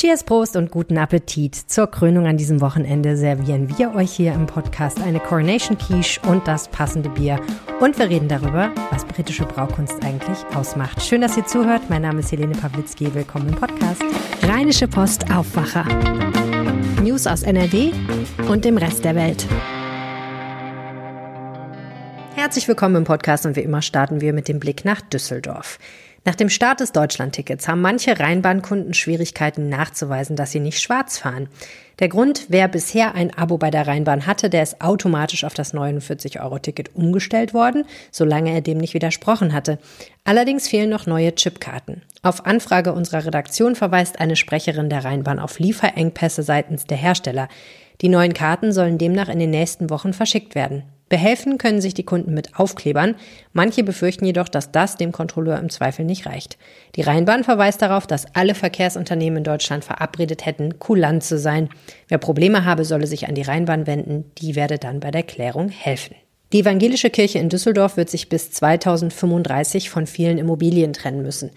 [0.00, 1.56] Cheers, Prost und guten Appetit.
[1.56, 6.46] Zur Krönung an diesem Wochenende servieren wir euch hier im Podcast eine Coronation Quiche und
[6.46, 7.40] das passende Bier.
[7.80, 11.02] Und wir reden darüber, was britische Braukunst eigentlich ausmacht.
[11.02, 11.90] Schön, dass ihr zuhört.
[11.90, 13.12] Mein Name ist Helene Pawlitzki.
[13.12, 14.04] Willkommen im Podcast.
[14.44, 15.84] Rheinische Post Aufwacher.
[17.02, 17.90] News aus NRW
[18.48, 19.48] und dem Rest der Welt.
[22.36, 25.80] Herzlich willkommen im Podcast und wie immer starten wir mit dem Blick nach Düsseldorf.
[26.24, 31.48] Nach dem Start des Deutschlandtickets haben manche Rheinbahnkunden Schwierigkeiten nachzuweisen, dass sie nicht schwarz fahren.
[32.00, 35.74] Der Grund, wer bisher ein Abo bei der Rheinbahn hatte, der ist automatisch auf das
[35.74, 39.78] 49-Euro-Ticket umgestellt worden, solange er dem nicht widersprochen hatte.
[40.24, 42.02] Allerdings fehlen noch neue Chipkarten.
[42.22, 47.48] Auf Anfrage unserer Redaktion verweist eine Sprecherin der Rheinbahn auf Lieferengpässe seitens der Hersteller.
[48.00, 50.84] Die neuen Karten sollen demnach in den nächsten Wochen verschickt werden.
[51.08, 53.14] Behelfen können sich die Kunden mit Aufklebern.
[53.52, 56.58] Manche befürchten jedoch, dass das dem Kontrolleur im Zweifel nicht reicht.
[56.96, 61.68] Die Rheinbahn verweist darauf, dass alle Verkehrsunternehmen in Deutschland verabredet hätten, kulant zu sein.
[62.08, 64.30] Wer Probleme habe, solle sich an die Rheinbahn wenden.
[64.38, 66.14] Die werde dann bei der Klärung helfen.
[66.54, 71.50] Die evangelische Kirche in Düsseldorf wird sich bis 2035 von vielen Immobilien trennen müssen.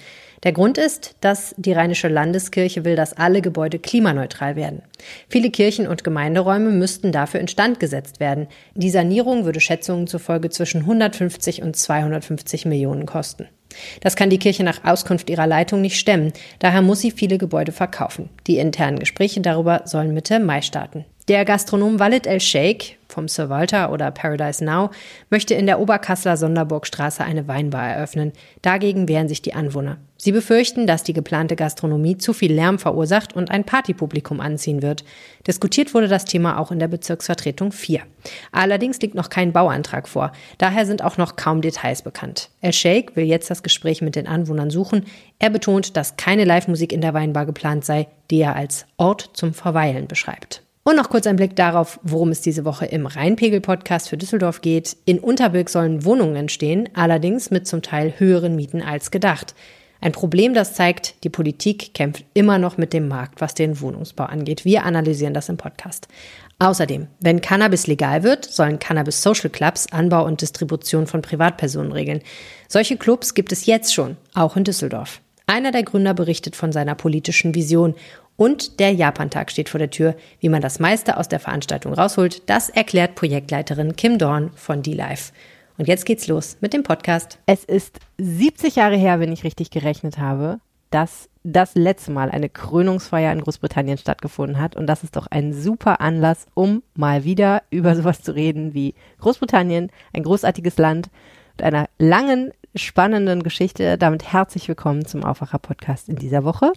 [0.43, 4.81] Der Grund ist, dass die Rheinische Landeskirche will, dass alle Gebäude klimaneutral werden.
[5.29, 8.47] Viele Kirchen und Gemeinderäume müssten dafür instand gesetzt werden.
[8.75, 13.47] Die Sanierung würde Schätzungen zufolge zwischen 150 und 250 Millionen kosten.
[14.01, 16.33] Das kann die Kirche nach Auskunft ihrer Leitung nicht stemmen.
[16.59, 18.29] Daher muss sie viele Gebäude verkaufen.
[18.47, 21.05] Die internen Gespräche darüber sollen Mitte Mai starten.
[21.27, 24.89] Der Gastronom Walid El Sheikh vom Sir Walter oder Paradise Now
[25.29, 28.33] möchte in der Oberkasseler Sonderburgstraße eine Weinbar eröffnen.
[28.61, 29.97] Dagegen wehren sich die Anwohner.
[30.23, 35.03] Sie befürchten, dass die geplante Gastronomie zu viel Lärm verursacht und ein Partypublikum anziehen wird.
[35.47, 38.01] Diskutiert wurde das Thema auch in der Bezirksvertretung 4.
[38.51, 40.31] Allerdings liegt noch kein Bauantrag vor.
[40.59, 42.51] Daher sind auch noch kaum Details bekannt.
[42.61, 45.05] El Sheikh will jetzt das Gespräch mit den Anwohnern suchen.
[45.39, 49.55] Er betont, dass keine Live-Musik in der Weinbar geplant sei, die er als Ort zum
[49.55, 50.61] Verweilen beschreibt.
[50.83, 54.97] Und noch kurz ein Blick darauf, worum es diese Woche im Rheinpegel-Podcast für Düsseldorf geht.
[55.05, 59.55] In Unterbilk sollen Wohnungen entstehen, allerdings mit zum Teil höheren Mieten als gedacht.
[60.01, 64.23] Ein Problem, das zeigt, die Politik kämpft immer noch mit dem Markt, was den Wohnungsbau
[64.23, 64.65] angeht.
[64.65, 66.07] Wir analysieren das im Podcast.
[66.57, 72.21] Außerdem, wenn Cannabis legal wird, sollen Cannabis Social Clubs Anbau und Distribution von Privatpersonen regeln.
[72.67, 75.21] Solche Clubs gibt es jetzt schon, auch in Düsseldorf.
[75.45, 77.95] Einer der Gründer berichtet von seiner politischen Vision
[78.37, 80.15] und der Japantag steht vor der Tür.
[80.39, 85.31] Wie man das meiste aus der Veranstaltung rausholt, das erklärt Projektleiterin Kim Dorn von D-Life.
[85.77, 87.39] Und jetzt geht's los mit dem Podcast.
[87.45, 90.59] Es ist 70 Jahre her, wenn ich richtig gerechnet habe,
[90.89, 94.75] dass das letzte Mal eine Krönungsfeier in Großbritannien stattgefunden hat.
[94.75, 98.93] Und das ist doch ein super Anlass, um mal wieder über sowas zu reden wie
[99.19, 101.09] Großbritannien, ein großartiges Land
[101.57, 103.97] mit einer langen spannenden Geschichte.
[103.97, 106.73] Damit herzlich willkommen zum Aufwacher-Podcast in dieser Woche.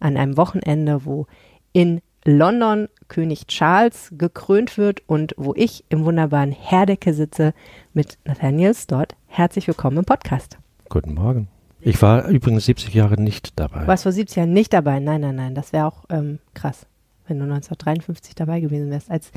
[0.00, 1.26] An einem Wochenende, wo
[1.72, 7.54] in London König Charles gekrönt wird und wo ich im wunderbaren Herdecke sitze
[7.94, 9.14] mit Nathaniel Stott.
[9.28, 10.58] Herzlich willkommen im Podcast.
[10.88, 11.46] Guten Morgen.
[11.80, 13.82] Ich war übrigens 70 Jahre nicht dabei.
[13.82, 14.98] Du warst vor 70 Jahren nicht dabei?
[14.98, 15.54] Nein, nein, nein.
[15.54, 16.86] Das wäre auch ähm, krass,
[17.28, 19.30] wenn du 1953 dabei gewesen wärst, als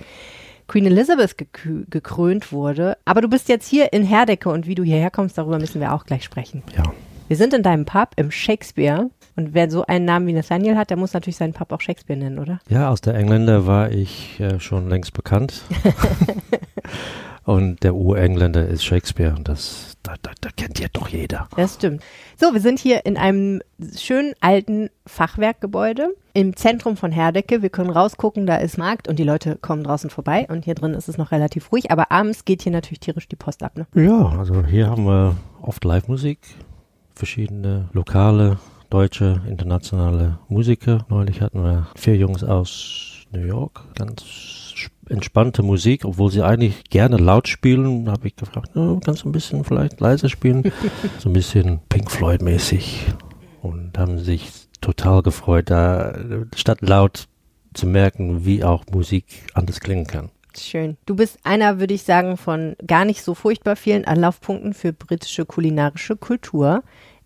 [0.67, 2.97] Queen Elizabeth gekrönt wurde.
[3.06, 5.94] Aber du bist jetzt hier in Herdecke und wie du hierher kommst, darüber müssen wir
[5.94, 6.63] auch gleich sprechen.
[6.75, 6.91] Ja.
[7.27, 9.11] Wir sind in deinem Pub im Shakespeare.
[9.39, 12.19] Und wer so einen Namen wie Nathaniel hat, der muss natürlich seinen Pub auch Shakespeare
[12.19, 12.59] nennen, oder?
[12.67, 15.63] Ja, aus der Engländer war ich äh, schon längst bekannt.
[17.45, 21.47] und der Urengländer ist Shakespeare und das, da, da, da kennt ja doch jeder.
[21.55, 22.03] Das stimmt.
[22.35, 23.61] So, wir sind hier in einem
[23.97, 27.61] schönen alten Fachwerkgebäude im Zentrum von Herdecke.
[27.61, 30.94] Wir können rausgucken, da ist Markt und die Leute kommen draußen vorbei und hier drin
[30.94, 33.77] ist es noch relativ ruhig, aber abends geht hier natürlich tierisch die Post ab.
[33.77, 33.88] Ne?
[33.95, 36.39] Ja, also hier haben wir oft Live-Musik,
[37.16, 38.57] verschiedene lokale,
[38.89, 41.05] deutsche, internationale Musiker.
[41.09, 44.23] Neulich hatten wir vier Jungs aus New York, ganz
[45.09, 48.09] entspannte Musik, obwohl sie eigentlich gerne laut spielen.
[48.09, 50.72] habe ich gefragt, oh, kannst du ein bisschen vielleicht leise spielen?
[51.19, 53.05] so ein bisschen Pink Floyd mäßig.
[53.61, 56.17] Und haben sich total gefreut, da
[56.56, 57.27] statt laut
[57.74, 60.30] zu merken, wie auch Musik anders klingen kann.
[60.57, 60.97] Schön.
[61.06, 65.45] Du bist einer, würde ich sagen, von gar nicht so furchtbar vielen Anlaufpunkten für britische
[65.45, 66.83] kulinarische Kultur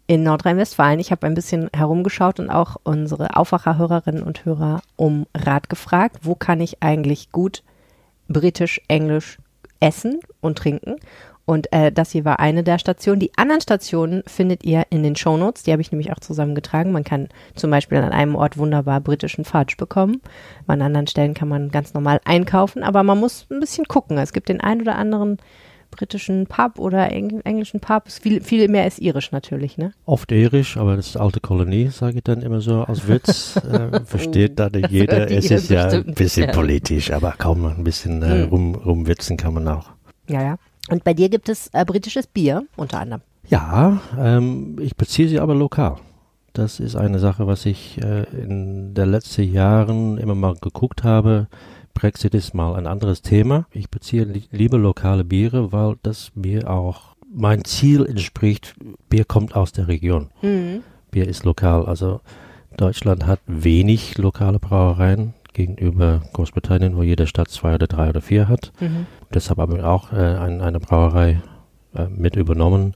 [0.08, 1.00] in Nordrhein-Westfalen.
[1.00, 6.36] Ich habe ein bisschen herumgeschaut und auch unsere Aufwacherhörerinnen und Hörer um Rat gefragt, wo
[6.36, 7.64] kann ich eigentlich gut
[8.28, 9.38] britisch, englisch
[9.80, 10.96] essen und trinken.
[11.46, 13.20] Und äh, das hier war eine der Stationen.
[13.20, 15.64] Die anderen Stationen findet ihr in den Shownotes.
[15.64, 16.94] Die habe ich nämlich auch zusammengetragen.
[16.94, 20.22] Man kann zum Beispiel an einem Ort wunderbar britischen Fudge bekommen.
[20.68, 24.18] An anderen Stellen kann man ganz normal einkaufen, aber man muss ein bisschen gucken.
[24.18, 25.38] Es gibt den ein oder anderen
[25.96, 28.10] britischen Pub oder eng englischen Pub?
[28.10, 29.94] Viel, viel mehr ist irisch natürlich, ne?
[30.06, 33.56] Oft irisch, aber das ist alte Kolonie, sage ich dann immer so als Witz.
[33.72, 35.32] äh, versteht da nicht Das jeder.
[35.32, 36.52] Es ist ja ein bisschen ja.
[36.54, 38.50] politisch, aber kaum ein bisschen äh, Hm.
[38.50, 39.90] rum, rumwitzen kann man auch.
[40.30, 40.56] Ja, ja.
[40.90, 43.22] Und bei dir gibt es äh, britisches Bier unter anderem.
[43.48, 45.98] Ja, ähm, ich beziehe sie aber lokal.
[46.54, 51.48] Das ist eine Sache, was ich äh, in den letzten Jahren immer mal geguckt habe.
[51.94, 53.66] Brexit ist mal ein anderes Thema.
[53.72, 58.76] Ich beziehe li lieber lokale Biere, weil das mir auch mein Ziel entspricht.
[59.10, 60.30] Bier kommt aus der Region.
[61.12, 61.86] Bier ist lokal.
[61.86, 62.22] Also
[62.78, 68.48] Deutschland hat wenig lokale Brauereien gegenüber Großbritannien, wo jede Stadt zwei oder drei oder vier
[68.48, 68.72] hat.
[68.80, 69.06] Mhm.
[69.34, 71.42] Deshalb haben wir auch äh, ein, eine Brauerei
[71.96, 72.96] äh, mit übernommen.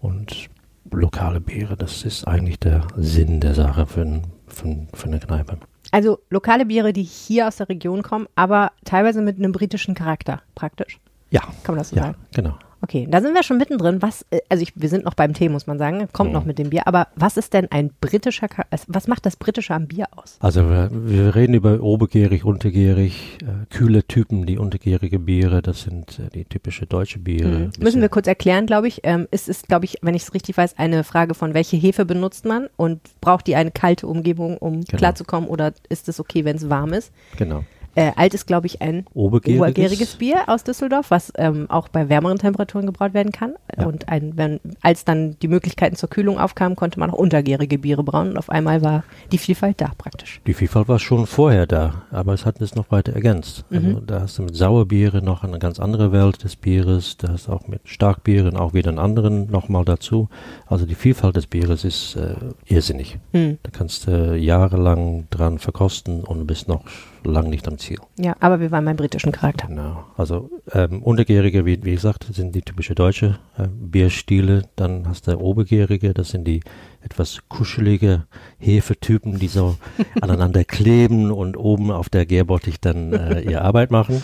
[0.00, 0.48] Und
[0.90, 5.18] lokale Biere, das ist eigentlich der Sinn der Sache für, ein, für, ein, für eine
[5.18, 5.58] Kneipe.
[5.92, 10.42] Also lokale Biere, die hier aus der Region kommen, aber teilweise mit einem britischen Charakter,
[10.54, 10.98] praktisch.
[11.30, 12.16] Ja, Kann man das so ja, sagen?
[12.34, 12.54] genau.
[12.82, 14.02] Okay, da sind wir schon mittendrin.
[14.02, 16.58] Was, äh, also ich, wir sind noch beim Tee, muss man sagen, kommt noch mit
[16.58, 16.86] dem Bier.
[16.86, 18.48] Aber was ist denn ein britischer,
[18.86, 20.36] was macht das Britische am Bier aus?
[20.40, 26.18] Also wir, wir reden über obergärig, untergärig, äh, kühle Typen, die untergärige Biere, das sind
[26.18, 27.48] äh, die typische deutsche Biere.
[27.48, 27.70] Mhm.
[27.80, 29.00] Müssen wir kurz erklären, glaube ich.
[29.04, 32.04] Ähm, es ist, glaube ich, wenn ich es richtig weiß, eine Frage von, welche Hefe
[32.04, 34.98] benutzt man und braucht die eine kalte Umgebung, um Genau.
[34.98, 37.10] klarzukommen oder ist es okay, wenn es warm ist?
[37.36, 37.64] Genau.
[37.96, 42.08] Äh, alt ist, glaube ich, ein Obergäriges, obergäriges Bier aus Düsseldorf, was ähm, auch bei
[42.08, 43.54] wärmeren Temperaturen gebraut werden kann.
[43.76, 43.86] Ja.
[43.86, 48.04] Und ein, wenn, als dann die Möglichkeiten zur Kühlung aufkamen, konnte man auch untergärige Biere
[48.04, 49.02] brauen und auf einmal war
[49.32, 50.42] die Vielfalt da praktisch.
[50.46, 53.64] Die Vielfalt war schon vorher da, aber es hat es noch weiter ergänzt.
[53.70, 54.06] Also Mhm.
[54.06, 57.52] da hast du mit Sauerbiere noch eine ganz andere Welt des Bieres, da hast du
[57.52, 60.28] auch mit Starkbieren auch wieder einen anderen nochmal dazu.
[60.66, 62.34] Also die Vielfalt des Bieres ist äh,
[62.66, 63.18] irrsinnig.
[63.32, 63.56] Hm.
[63.62, 66.82] Da kannst du jahrelang dran verkosten und bist noch
[67.26, 67.98] lang nicht am Ziel.
[68.18, 69.66] Ja, aber wir waren beim britischen Charakter.
[69.68, 70.04] Genau.
[70.16, 74.62] Also ähm, Untergärige, wie, wie gesagt, sind die typische deutsche äh, Bierstile.
[74.76, 76.60] Dann hast du Obergärige, das sind die
[77.02, 78.24] etwas kuschelige
[78.58, 79.76] Hefetypen, die so
[80.20, 84.22] aneinander kleben und oben auf der Gärbottich dann äh, ihre Arbeit machen.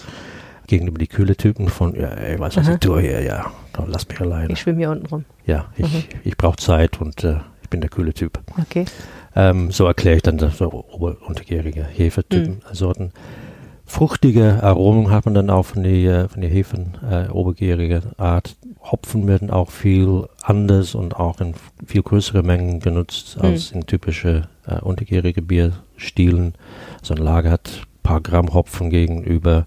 [0.69, 2.75] Gegenüber die kühle Typen von, ja, ey, was was Aha.
[2.75, 4.53] ich tue hier, ja, komm, lass mich alleine.
[4.53, 5.25] Ich schwimme hier unten rum.
[5.45, 6.05] Ja, ich, Mhm.
[6.25, 8.39] ich brauche Zeit und äh, ich bin der kühle Typ.
[8.61, 8.85] Okay.
[9.35, 12.75] Ähm, so erkläre ich dann das so ober- untergärige Hefetypen, Mhm.
[12.75, 13.13] Sorten.
[13.85, 18.57] Fruchtige Aromen hat man dann auch von die, äh, von die Hefen, äh, obergärige Art.
[18.83, 21.55] Hopfen werden auch viel anders und auch in
[21.87, 26.55] viel größere Mengen genutzt als in typische äh, untergärige Bierstilen.
[27.03, 29.67] So ein Lager hat ein paar Gramm Hopfen gegenüber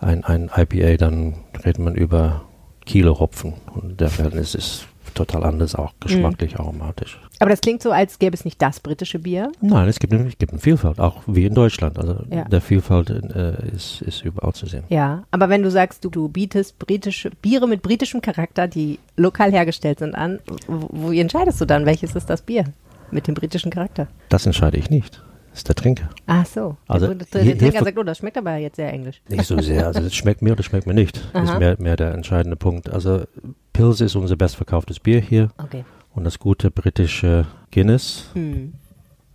[0.00, 2.42] ein, ein IPA, dann redet man über
[2.84, 7.18] Kilo Hopfen und der Verhältnis ist total anders, auch geschmacklich, aromatisch.
[7.38, 9.50] Aber das klingt so, als gäbe es nicht das britische Bier.
[9.60, 11.98] Nein, es gibt, es gibt eine Vielfalt, auch wie in Deutschland.
[11.98, 12.44] Also Ja.
[12.44, 14.84] der Vielfalt äh, ist, ist überall zu sehen.
[14.88, 19.50] Ja, aber wenn du sagst, du, du bietest britische Biere mit britischem Charakter, die lokal
[19.52, 20.38] hergestellt sind, an,
[20.68, 22.64] wo, wie entscheidest du dann, welches ist das Bier
[23.10, 24.06] mit dem britischen Charakter?
[24.28, 25.20] Das entscheide ich nicht.
[25.54, 26.08] Ist der Trinker.
[26.26, 26.76] Ach so.
[26.88, 29.20] Also der, der, der Trinker sagt, oh, das schmeckt aber jetzt sehr englisch.
[29.28, 29.86] Nicht so sehr.
[29.86, 31.20] Also das schmeckt mir oder schmeckt mir nicht.
[31.34, 31.52] Das Aha.
[31.54, 32.88] ist mehr, mehr der entscheidende Punkt.
[32.90, 33.24] Also
[33.72, 35.84] Pils ist unser bestverkauftes Bier hier Okay.
[36.14, 38.72] und das gute britische Guinness, Hm.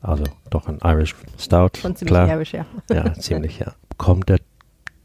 [0.02, 2.28] also doch ein Irish Stout, Schon ziemlich klar.
[2.28, 2.66] erbisch, ja.
[2.92, 3.74] Ja, ziemlich, ja.
[3.98, 4.40] Kommt der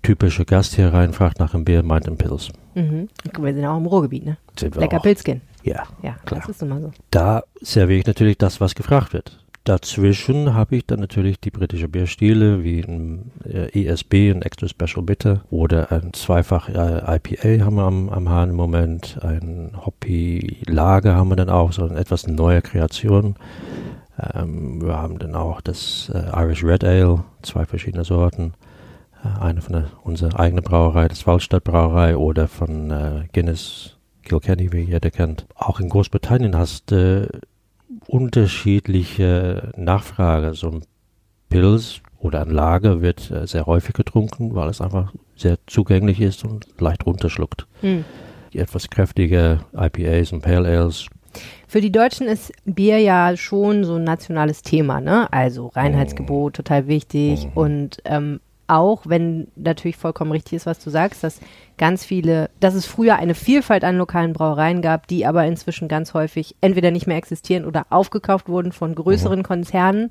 [0.03, 2.49] typische Gast hier rein, fragt nach einem Bier, meint einen Pils.
[2.75, 3.09] Mhm.
[3.39, 4.37] Wir sind auch im Ruhrgebiet, ne?
[4.59, 5.03] Sind wir Lecker auch.
[5.03, 5.41] Pilzkin.
[5.63, 6.41] Ja, Ja, Klar.
[6.41, 6.91] das ist immer so.
[7.11, 9.39] Da serviere ich natürlich das, was gefragt wird.
[9.65, 15.05] Dazwischen habe ich dann natürlich die britische Bierstile wie ein äh, ESB, ein Extra Special
[15.05, 19.19] Bitter oder ein zweifach äh, IPA haben wir am, am Hahn im Moment.
[19.23, 23.37] Ein Hoppy Lager haben wir dann auch, so eine etwas neue Kreation.
[24.35, 28.55] Ähm, wir haben dann auch das äh, Irish Red Ale, zwei verschiedene Sorten.
[29.25, 34.81] Äh, eine von der, unserer eigenen Brauerei, das Waldstadt Brauerei oder von Guinness Kilkenny, wie
[34.81, 35.47] jeder kennt.
[35.55, 37.29] Auch in Großbritannien hast du
[38.07, 40.55] unterschiedliche Nachfrage.
[40.55, 40.83] So ein
[41.49, 46.45] Pilz oder ein Lager wird äh, sehr häufig getrunken, weil es einfach sehr zugänglich ist
[46.45, 47.67] und leicht runterschluckt.
[47.81, 48.05] Hm.
[48.53, 51.07] Die etwas kräftige IPAs und Pale Ales,
[51.67, 55.33] Für die Deutschen ist Bier ja schon so ein nationales Thema, ne?
[55.33, 57.47] Also Reinheitsgebot, total wichtig.
[57.47, 57.53] Mhm.
[57.55, 58.41] Und ähm,
[58.73, 61.41] auch, wenn natürlich vollkommen richtig ist, was du sagst, dass
[61.79, 66.15] ganz viele, dass es früher eine Vielfalt an lokalen Brauereien gab, die aber inzwischen ganz
[66.15, 70.09] häufig entweder nicht mehr existieren oder aufgekauft wurden von größeren Konzernen.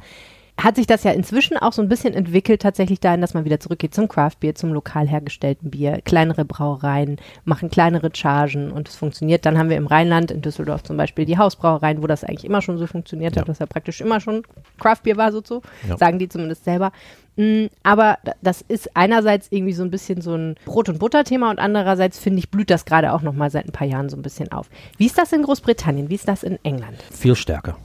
[0.63, 3.59] Hat sich das ja inzwischen auch so ein bisschen entwickelt, tatsächlich dahin, dass man wieder
[3.59, 6.01] zurückgeht zum Craftbier, zum lokal hergestellten Bier.
[6.03, 9.45] Kleinere Brauereien machen kleinere Chargen und es funktioniert.
[9.45, 12.61] Dann haben wir im Rheinland, in Düsseldorf zum Beispiel, die Hausbrauereien, wo das eigentlich immer
[12.61, 13.41] schon so funktioniert Ja.
[13.41, 14.43] hat, dass ja praktisch immer schon
[14.79, 15.97] Craftbier war, so so, Ja.
[15.97, 16.91] sagen die zumindest selber.
[17.37, 21.59] Mm, Aber das ist einerseits irgendwie so ein bisschen so ein Brot- und Butter-Thema und
[21.59, 24.51] andererseits finde ich, blüht das gerade auch nochmal seit ein paar Jahren so ein bisschen
[24.51, 24.69] auf.
[24.97, 26.09] Wie ist das in Großbritannien?
[26.09, 27.01] Wie ist das in England?
[27.11, 27.77] Viel stärker.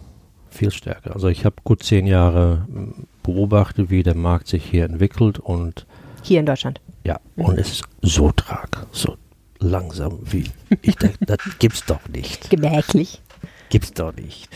[0.56, 1.14] Viel stärker.
[1.14, 5.86] Also ich habe gut zehn Jahre m, beobachtet, wie der Markt sich hier entwickelt und
[6.22, 6.80] Hier in Deutschland.
[7.04, 9.16] ja, und es ist so trag, so
[9.58, 10.44] langsam wie
[10.82, 12.50] ich denke, das gibt's doch nicht.
[12.50, 13.20] Gemächlich.
[13.68, 14.48] Gibt's doch nicht.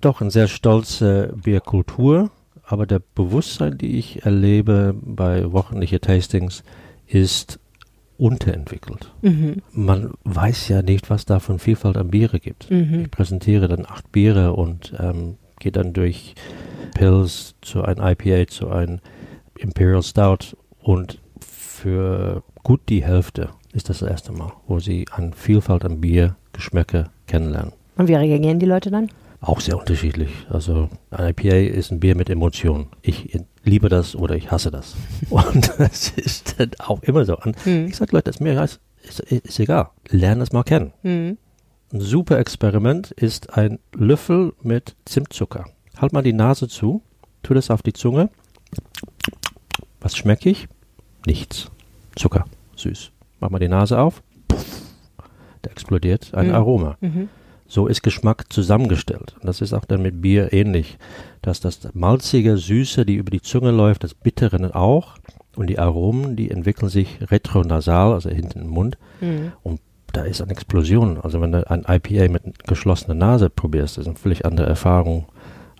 [0.00, 2.30] Doch eine sehr stolze Bierkultur,
[2.64, 6.62] aber der Bewusstsein, die ich erlebe bei wöchentlichen Tastings,
[7.06, 7.58] ist
[8.16, 9.12] unterentwickelt.
[9.22, 9.62] Mhm.
[9.72, 12.70] Man weiß ja nicht, was da von Vielfalt an Biere gibt.
[12.70, 13.02] Mhm.
[13.02, 16.34] Ich präsentiere dann acht Biere und ähm, gehe dann durch
[16.94, 19.00] Pills zu einem IPA, zu einem
[19.58, 25.32] Imperial Stout und für gut die Hälfte ist das das erste Mal, wo sie an
[25.32, 27.72] Vielfalt an Bier, Geschmäcke kennenlernen.
[27.96, 29.08] Und wie reagieren die Leute dann?
[29.40, 30.30] Auch sehr unterschiedlich.
[30.50, 32.88] Also ein IPA ist ein Bier mit Emotionen.
[33.00, 34.94] Ich liebe das oder ich hasse das.
[35.30, 37.38] Und das ist dann auch immer so.
[37.42, 37.86] Hm.
[37.86, 39.88] ich sage Leute, das ist mir ist, ist, egal.
[40.10, 40.92] Lern es mal kennen.
[41.02, 41.38] Mhm.
[41.94, 45.66] Ein super Experiment ist ein Löffel mit Zimtzucker.
[45.96, 47.02] Halt mal die Nase zu,
[47.44, 48.30] tu das auf die Zunge.
[50.00, 50.66] Was schmecke ich?
[51.24, 51.70] Nichts.
[52.16, 53.12] Zucker, süß.
[53.38, 54.24] Mach mal die Nase auf.
[55.62, 56.54] Da explodiert ein Mhm.
[56.54, 56.96] Aroma.
[57.00, 57.28] Mhm.
[57.68, 59.36] So ist Geschmack zusammengestellt.
[59.40, 60.98] Und das ist auch dann mit Bier ähnlich.
[61.42, 65.14] Dass das malzige, süße, die über die Zunge läuft, das bittere auch.
[65.54, 68.98] Und die Aromen, die entwickeln sich retronasal, also hinten im Mund.
[69.20, 69.52] Mhm.
[69.62, 69.80] Und
[70.16, 71.20] da ist eine Explosion.
[71.20, 75.26] Also wenn du ein IPA mit geschlossener Nase probierst, das ist eine völlig andere Erfahrung,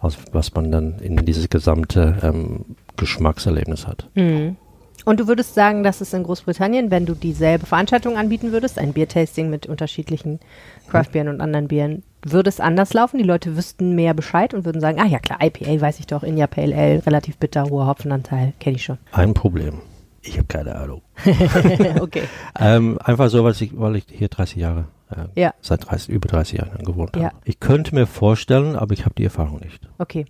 [0.00, 2.64] als was man dann in dieses gesamte ähm,
[2.96, 4.08] Geschmackserlebnis hat.
[4.14, 4.56] Mhm.
[5.04, 8.92] Und du würdest sagen, dass es in Großbritannien, wenn du dieselbe Veranstaltung anbieten würdest, ein
[8.92, 10.40] Biertasting mit unterschiedlichen
[10.88, 13.18] Craftbieren und anderen Bieren, würde es anders laufen?
[13.18, 16.22] Die Leute wüssten mehr Bescheid und würden sagen, ah ja klar, IPA weiß ich doch,
[16.22, 18.98] India Pale Ale, relativ bitter, hoher Hopfenanteil, kenne ich schon.
[19.12, 19.80] Ein Problem.
[20.26, 21.02] Ich habe keine Ahnung.
[22.00, 22.22] okay.
[22.58, 25.54] Ähm, einfach so, weil ich, weil ich hier 30 Jahre, äh, Ja.
[25.60, 27.24] seit 30, über 30 Jahren gewohnt Ja.
[27.24, 27.36] habe.
[27.44, 29.86] Ich könnte mir vorstellen, aber ich habe die Erfahrung nicht.
[29.98, 30.24] Okay.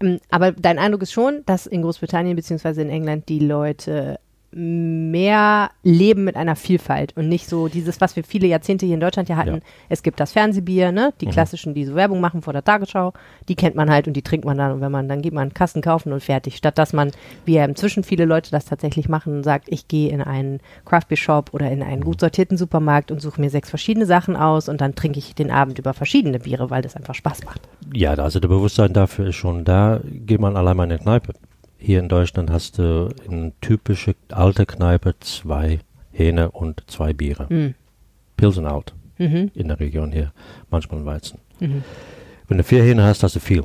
[0.00, 2.82] Ähm, Aber dein Eindruck ist schon, dass in Großbritannien bzw.
[2.82, 4.18] in England die Leute
[4.54, 9.00] mehr leben mit einer Vielfalt und nicht so dieses, was wir viele Jahrzehnte hier in
[9.00, 9.54] Deutschland ja hatten.
[9.56, 9.60] Ja.
[9.88, 11.12] Es gibt das Fernsehbier, ne?
[11.20, 11.30] Die Mhm.
[11.30, 13.12] klassischen, die so Werbung machen vor der Tagesschau,
[13.48, 15.42] die kennt man halt und die trinkt man dann und wenn man, dann geht man
[15.42, 16.56] einen Kasten kaufen und fertig.
[16.56, 17.10] Statt dass man,
[17.44, 21.08] wie ja inzwischen viele Leute das tatsächlich machen und sagt, ich gehe in einen Craft
[21.08, 24.68] Beer Shop oder in einen gut sortierten Supermarkt und suche mir sechs verschiedene Sachen aus
[24.68, 27.62] und dann trinke ich den Abend über verschiedene Biere, weil das einfach Spaß macht.
[27.94, 30.00] Ja, also der Bewusstsein dafür ist schon da.
[30.04, 31.32] Geht man allein mal in eine Kneipe.
[31.84, 35.80] Hier in Deutschland hast du in typische alte Kneipe zwei
[36.12, 37.46] Hähne und zwei Biere.
[37.48, 37.74] Mhm.
[38.36, 39.50] Pilsen alt Mhm.
[39.54, 40.32] in der Region hier,
[40.70, 41.38] manchmal Weizen.
[41.58, 41.82] Mhm.
[42.46, 43.64] Wenn du vier Hähne hast, hast du viel.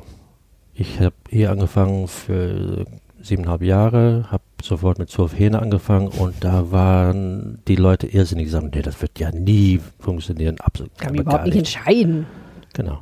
[0.74, 2.86] Ich habe hier angefangen für
[3.20, 8.74] siebeneinhalb Jahre, habe sofort mit zwölf Hähne angefangen und da waren die Leute irrsinnig gesagt,
[8.74, 10.56] nee, das wird ja nie funktionieren.
[10.60, 10.96] Absolut.
[10.98, 12.26] Kann mich überhaupt nicht entscheiden.
[12.74, 12.98] Genau.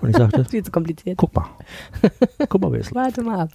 [0.00, 1.16] Und ich sagte, Viel zu kompliziert.
[1.18, 1.46] guck mal.
[2.48, 3.16] Guck mal, wie es läuft.
[3.18, 3.50] Warte mal ab.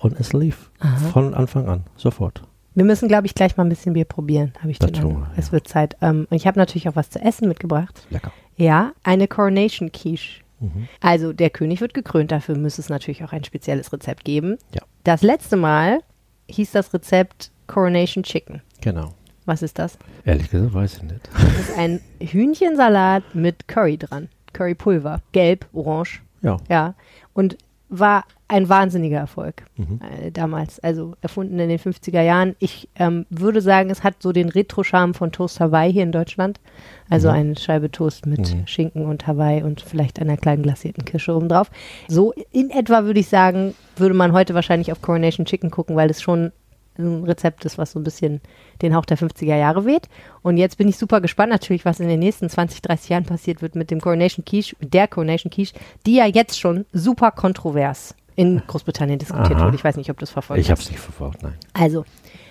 [0.00, 0.96] Und es lief Aha.
[1.08, 2.42] von Anfang an, sofort.
[2.74, 5.30] Wir müssen, glaube ich, gleich mal ein bisschen Bier probieren, habe ich Das den wir,
[5.36, 5.52] Es ja.
[5.52, 5.96] wird Zeit.
[6.00, 8.06] Ähm, und ich habe natürlich auch was zu essen mitgebracht.
[8.10, 8.30] Lecker.
[8.56, 10.42] Ja, eine Coronation Quiche.
[10.60, 10.88] Mhm.
[11.00, 14.58] Also der König wird gekrönt, dafür müsste es natürlich auch ein spezielles Rezept geben.
[14.74, 14.82] Ja.
[15.04, 16.00] Das letzte Mal
[16.48, 18.62] hieß das Rezept Coronation Chicken.
[18.80, 19.14] Genau.
[19.44, 19.98] Was ist das?
[20.24, 21.28] Ehrlich gesagt, weiß ich nicht.
[21.32, 24.28] Das ist ein Hühnchensalat mit Curry dran.
[24.52, 25.20] Currypulver.
[25.32, 26.22] Gelb, orange.
[26.42, 26.56] Ja.
[26.68, 26.94] Ja.
[27.34, 27.56] Und
[27.90, 30.00] war ein wahnsinniger Erfolg Mhm.
[30.22, 30.78] äh, damals.
[30.80, 32.54] Also erfunden in den 50er Jahren.
[32.58, 36.60] Ich ähm, würde sagen, es hat so den Retro-Charme von Toast Hawaii hier in Deutschland.
[37.08, 37.34] Also Mhm.
[37.34, 38.66] eine Scheibe Toast mit Mhm.
[38.66, 41.70] Schinken und Hawaii und vielleicht einer kleinen glasierten Kirsche obendrauf.
[42.08, 46.10] So in etwa würde ich sagen, würde man heute wahrscheinlich auf Coronation Chicken gucken, weil
[46.10, 46.52] es schon
[46.98, 48.40] ein Rezept ist, was so ein bisschen
[48.82, 50.08] den Hauch der 50er Jahre weht.
[50.42, 53.62] Und jetzt bin ich super gespannt natürlich, was in den nächsten 20, 30 Jahren passiert
[53.62, 55.74] wird mit dem Coronation Quiche, mit der Coronation Quiche,
[56.06, 59.66] die ja jetzt schon super kontrovers in Großbritannien diskutiert Aha.
[59.66, 59.76] wurde.
[59.76, 61.54] Ich weiß nicht, ob du das verfolgt Ich habe es nicht verfolgt, nein.
[61.72, 62.04] Also,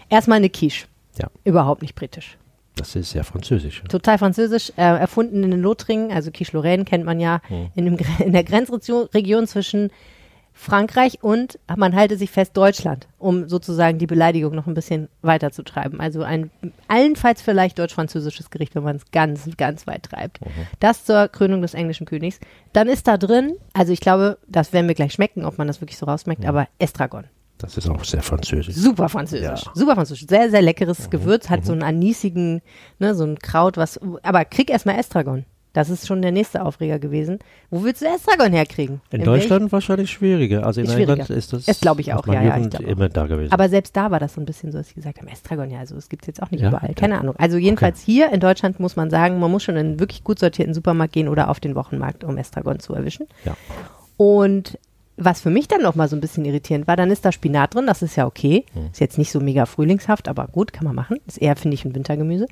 [0.09, 0.85] erstmal eine Quiche.
[1.17, 1.27] Ja.
[1.45, 2.37] Überhaupt nicht britisch.
[2.75, 3.83] Das ist ja französisch.
[3.89, 7.69] Total französisch, äh, erfunden in den Lothringen, also Quiche Lorraine kennt man ja, Mhm.
[7.75, 9.89] in, dem, in der Grenzregion Region zwischen
[10.57, 15.51] Frankreich und man halte sich fest Deutschland, um sozusagen die Beleidigung noch ein bisschen weiter
[15.51, 16.01] zu treiben.
[16.01, 16.49] Also ein
[16.87, 20.39] allenfalls vielleicht deutsch-französisches Gericht, wenn man es ganz, ganz weit treibt.
[20.79, 22.39] Das zur Krönung des englischen Königs.
[22.73, 25.79] Dann ist da drin, also ich glaube, das werden wir gleich schmecken, ob man das
[25.79, 27.25] wirklich so rausschmeckt, aber Estragon.
[27.59, 28.75] Das ist auch sehr französisch.
[28.75, 29.63] Super französisch.
[29.65, 29.71] Ja.
[29.73, 30.27] Super französisch.
[30.27, 32.61] Sehr, sehr leckeres Gewürz, hat so einen anisigen,
[32.99, 35.45] ne, so ein Kraut, was, aber krieg erstmal Estragon.
[35.77, 37.37] Das ist schon der nächste Aufreger gewesen.
[37.69, 38.99] Wo willst du Estragon herkriegen?
[39.11, 40.65] In welch- Deutschland wahrscheinlich schwieriger.
[40.65, 41.11] Also in schwieriger.
[41.13, 43.51] England ist das Das glaube ich auch, ja, ja, ich immer da gewesen.
[43.51, 45.79] Aber selbst da war das so ein bisschen so, dass sie gesagt haben, Estragon, ja,
[45.79, 46.89] also es gibt es jetzt auch nicht Ja, überall.
[46.89, 46.93] ja.
[46.95, 47.35] Keine Ahnung.
[47.37, 50.39] Also jedenfalls hier in Deutschland muss man sagen, man muss schon in einen wirklich gut
[50.39, 53.27] sortierten Supermarkt gehen oder auf den Wochenmarkt, um Estragon zu erwischen.
[53.45, 53.55] ja.
[54.17, 54.79] Und
[55.15, 57.73] was für mich dann noch mal so ein bisschen irritierend war, dann ist da Spinat
[57.75, 58.65] drin, das ist ja okay.
[58.73, 58.87] Hm.
[58.91, 61.17] Ist jetzt nicht so mega frühlingshaft, aber gut, kann man machen.
[61.27, 62.47] Ist eher, finde ich, ein Wintergemüse.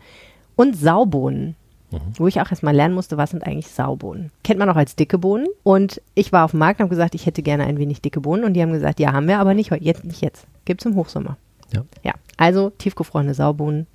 [0.56, 1.56] Und Saubohnen.
[1.92, 2.00] Mhm.
[2.16, 4.32] Wo ich auch erstmal lernen musste, was sind eigentlich Saubohnen.
[4.44, 5.48] Kennt man auch als dicke Bohnen.
[5.64, 8.22] Und ich war auf dem Markt und habe gesagt, ich hätte gerne ein wenig dicke
[8.22, 8.44] Bohnen.
[8.44, 10.48] Und die haben gesagt, ja, haben wir, aber nicht heute, jetzt, nicht jetzt.
[10.66, 11.38] Gibt's im Hochsommer.
[11.74, 11.84] Ja.
[12.04, 13.88] Ja, also tiefgefrorene Saubohnen.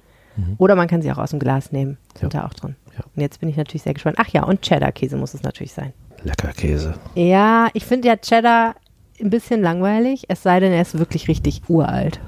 [0.56, 1.98] Oder man kann sie auch aus dem Glas nehmen.
[2.18, 2.38] Sind Mhm.
[2.38, 2.42] Ja.
[2.42, 2.76] da auch drin.
[2.96, 3.04] Ja.
[3.14, 4.16] Und jetzt bin ich natürlich sehr gespannt.
[4.18, 5.92] Ach ja, und Cheddar-Käse muss es natürlich sein.
[6.22, 6.94] Lecker Käse.
[7.14, 8.74] Ja, ich finde ja Cheddar
[9.20, 12.20] ein bisschen langweilig, es sei denn, er ist wirklich richtig uralt.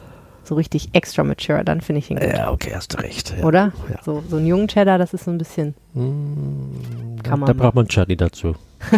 [0.45, 2.29] So richtig extra mature, dann finde ich ihn gut.
[2.29, 3.33] Ja, okay, hast du recht.
[3.39, 3.45] Ja.
[3.45, 3.73] Oder?
[3.89, 4.03] Ja.
[4.05, 5.75] So, so einen jungen Cheddar, das ist so ein bisschen.
[5.95, 8.57] Kann man da braucht man Chutney dazu.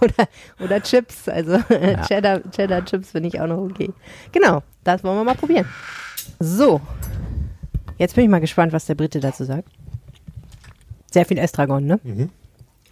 [0.00, 0.28] Oder,
[0.62, 1.58] oder Chips, also
[2.06, 3.90] Cheddar, Cheddar Chips finde ich auch noch okay.
[4.32, 5.66] Genau, das wollen wir mal probieren.
[6.38, 6.80] So,
[7.98, 9.68] jetzt bin ich mal gespannt, was der Brite dazu sagt.
[11.10, 12.00] Sehr viel Estragon, ne?
[12.02, 12.30] Mhm.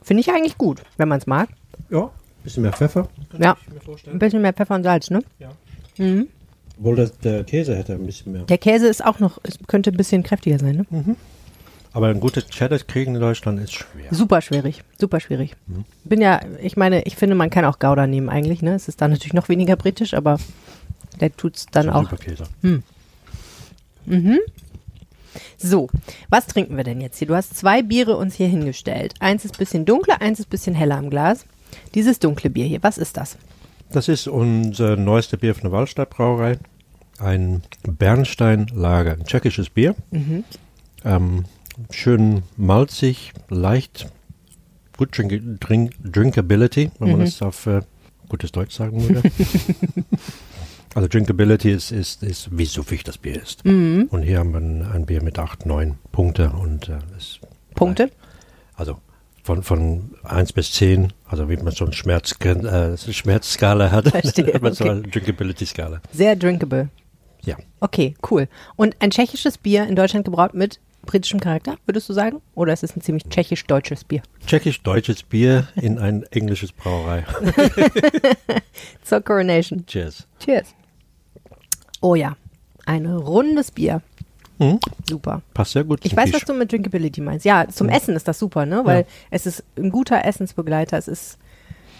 [0.02, 1.48] Finde ich eigentlich gut, wenn man es mag.
[1.90, 2.10] Ja,
[2.42, 3.08] bisschen mehr Pfeffer.
[3.38, 3.56] Ja,
[4.06, 5.22] ein bisschen mehr Pfeffer und Salz, ne?
[6.82, 8.42] Obwohl das, der Käse hätte ein bisschen mehr.
[8.42, 11.16] Der Käse ist auch noch, es könnte ein bisschen kräftiger sein, ne?
[11.92, 14.08] Aber ein gutes Cheddar kriegen in Deutschland ist schwer.
[14.10, 15.54] Super schwierig, super schwierig.
[16.02, 18.74] Bin ja, ich meine, ich finde, man kann auch Gouda nehmen eigentlich, ne?
[18.74, 20.38] Es ist dann natürlich noch weniger britisch, aber
[21.20, 22.02] der tut's dann auch.
[22.10, 22.44] Super Käse.
[25.56, 25.88] So,
[26.30, 27.28] was trinken wir denn jetzt hier?
[27.28, 29.14] Du hast zwei Biere uns hier hingestellt.
[29.20, 31.46] Eins ist bisschen dunkler, eins ist bisschen heller im Glas.
[31.94, 33.36] Dieses dunkle Bier hier, was ist das?
[33.92, 36.58] Das ist unser neueste Bier von der Waldstadtbrauerei.
[37.22, 39.94] Ein Bernstein-Lager, ein tschechisches Bier.
[41.04, 41.44] Ähm,
[41.90, 44.08] schön malzig, leicht,
[44.96, 47.82] gut drink, drink, Drinkability, wenn man das auf äh,
[48.28, 49.22] gutes Deutsch sagen würde.
[50.94, 53.64] also Drinkability ist, ist, ist, wie suffig das Bier ist.
[54.10, 56.98] Und hier haben wir ein, ein Bier mit 8, 9 Punkte und äh,
[57.74, 58.10] Punkte?
[58.74, 58.98] also
[59.44, 64.58] von, von 1 bis 10, also wie man so eine Schmerz, äh, Schmerzskala hat, Verstehe,
[64.60, 64.90] man so okay.
[64.90, 66.00] eine Drinkability-Skala.
[66.12, 66.88] Sehr drinkable.
[67.44, 67.56] Ja.
[67.80, 68.48] Okay, cool.
[68.76, 72.40] Und ein tschechisches Bier in Deutschland gebraut mit britischem Charakter, würdest du sagen?
[72.54, 74.22] Oder ist es ein ziemlich tschechisch-deutsches Bier?
[74.46, 77.24] Tschechisch-deutsches Bier in ein englisches Brauerei.
[79.02, 79.84] Zur Coronation.
[79.86, 80.26] Cheers.
[80.38, 80.74] Cheers.
[82.00, 82.36] Oh ja,
[82.86, 84.02] ein rundes Bier.
[84.58, 84.78] Mhm.
[85.08, 85.42] Super.
[85.54, 86.34] Passt sehr gut Ich weiß, Fisch.
[86.42, 87.44] was du mit Drinkability meinst.
[87.44, 88.82] Ja, zum Essen ist das super, ne?
[88.84, 89.06] Weil Ja.
[89.30, 90.96] es ist ein guter Essensbegleiter.
[90.98, 91.38] Es ist,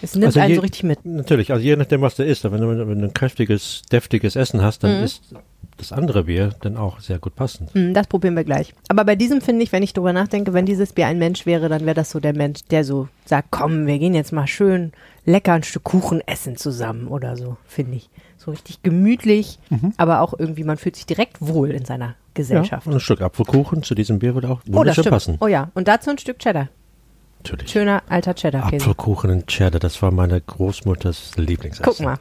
[0.02, 1.04] es nimmt Also einen je- so richtig mit.
[1.04, 2.44] Natürlich, also je nachdem, was isst.
[2.44, 4.88] Aber Wenn du, wenn du ein kräftiges, deftiges Essen hast, Mhm.
[4.88, 5.22] dann ist
[5.78, 7.72] das andere Bier dann auch sehr gut passend.
[7.74, 8.74] Hm, Das probieren wir gleich.
[8.88, 11.68] Aber bei diesem finde ich, wenn ich drüber nachdenke, wenn dieses Bier ein Mensch wäre,
[11.68, 14.92] dann wäre das so der Mensch, der so sagt, komm, wir gehen jetzt mal schön
[15.24, 18.10] lecker ein Stück Kuchen essen zusammen oder so, finde ich.
[18.36, 19.58] So richtig gemütlich,
[19.98, 22.86] aber auch irgendwie, man fühlt sich direkt wohl in seiner Ja, Gesellschaft.
[22.88, 25.14] und ein Stück Apfelkuchen zu diesem Bier würde auch oh, wunderschön stimmt.
[25.14, 25.36] passen.
[25.40, 26.68] Oh ja, und dazu ein Stück Cheddar.
[27.44, 27.70] Natürlich.
[27.72, 28.84] Schöner alter Cheddar-Käse.
[28.84, 31.84] Apfelkuchen in Cheddar, das war meine Großmutters Lieblingsessen.
[31.84, 32.18] Guck mal.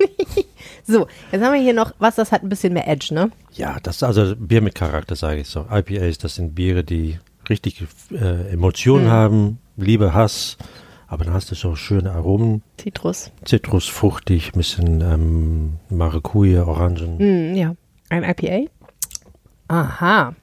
[0.84, 3.30] so, jetzt haben wir hier noch was, das hat ein bisschen mehr Edge, ne?
[3.52, 5.66] Ja, das ist also Bier mit Charakter, sage ich so.
[5.70, 7.18] IPAs, das sind Biere, die
[7.48, 9.10] richtig äh, Emotionen Mhm.
[9.10, 10.56] haben, Liebe, Hass,
[11.06, 13.30] aber dann hast du so schöne Aromen, Zitrus.
[13.44, 17.74] Zitrus, fruchtig, bisschen ähm, Maracuja, Orangen, Hm, ja.
[18.10, 18.68] Ein IPA?
[19.68, 20.34] Aha.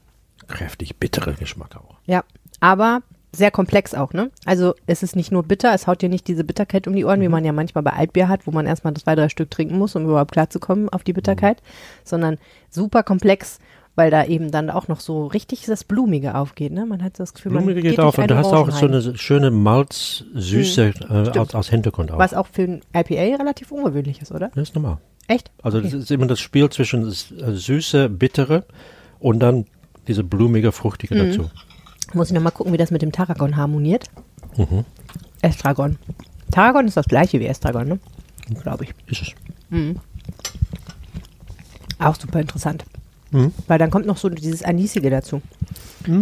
[0.47, 1.95] kräftig bitterer Geschmack auch.
[2.05, 2.23] Ja,
[2.59, 3.01] aber
[3.35, 4.31] sehr komplex auch, ne?
[4.45, 7.21] Also es ist nicht nur bitter, es haut dir nicht diese Bitterkeit um die Ohren,
[7.21, 9.95] wie man ja manchmal bei Altbier hat, wo man erstmal zwei, drei Stück trinken muss,
[9.95, 11.61] um überhaupt klarzukommen auf die Bitterkeit,
[12.03, 12.37] sondern
[12.69, 13.59] super komplex,
[13.95, 16.85] weil da eben dann auch noch so richtig das Blumige aufgeht, ne?
[16.85, 19.17] Man hat das Gefühl, man Blumige geht geht auf und du hast auch so eine
[19.17, 22.17] schöne Malz-Süße äh, aus, aus Hintergrund auch.
[22.17, 24.49] Was auch für ein IPA relativ ungewöhnlich ist, oder?
[24.55, 24.97] Das ist normal.
[25.27, 25.51] Echt?
[25.63, 25.89] Also Okay.
[25.91, 28.65] das ist immer das Spiel zwischen das äh, süße, bittere
[29.19, 29.65] und dann
[30.07, 31.19] diese blumige, fruchtige Mhm.
[31.29, 31.49] dazu.
[32.15, 34.09] Muss ich nochmal gucken, wie das mit dem Tarragon harmoniert.
[34.57, 34.85] Mhm.
[35.41, 35.97] Estragon.
[36.49, 37.99] Tarragon ist das gleiche wie Estragon, ne?
[38.63, 38.93] Glaube ich.
[39.07, 39.33] Ist
[39.69, 39.95] es.
[41.99, 42.85] Auch super interessant.
[43.31, 43.53] Mhm.
[43.67, 45.41] Weil dann kommt noch so dieses Anisige dazu.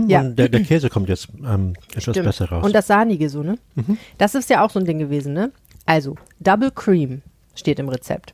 [0.08, 0.22] Ja.
[0.22, 2.66] Und der, der Käse kommt jetzt ähm, etwas besser raus.
[2.66, 3.58] Und das Sahnige so, ne?
[4.18, 5.52] Das ist ja auch so ein Ding gewesen, ne?
[5.86, 7.22] Also, Double Cream
[7.54, 8.34] steht im Rezept.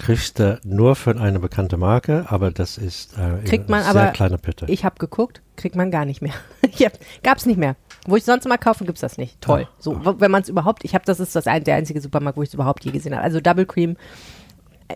[0.00, 4.10] Kriegst du nur für eine bekannte Marke, aber das ist äh, Kriegt man sehr aber-
[4.12, 4.66] kleine Pütte.
[4.68, 6.32] Ich habe geguckt, kriegt man gar nicht mehr.
[6.80, 7.76] hab, gab's nicht mehr.
[8.06, 9.40] Wo ich sonst mal kaufen, gibt's das nicht.
[9.42, 9.66] Toll.
[9.68, 12.00] Ah, so, w- wenn man es überhaupt, ich habe, das ist das ein, der einzige
[12.00, 13.22] Supermarkt, wo ich es überhaupt je gesehen habe.
[13.22, 13.96] Also Double Cream.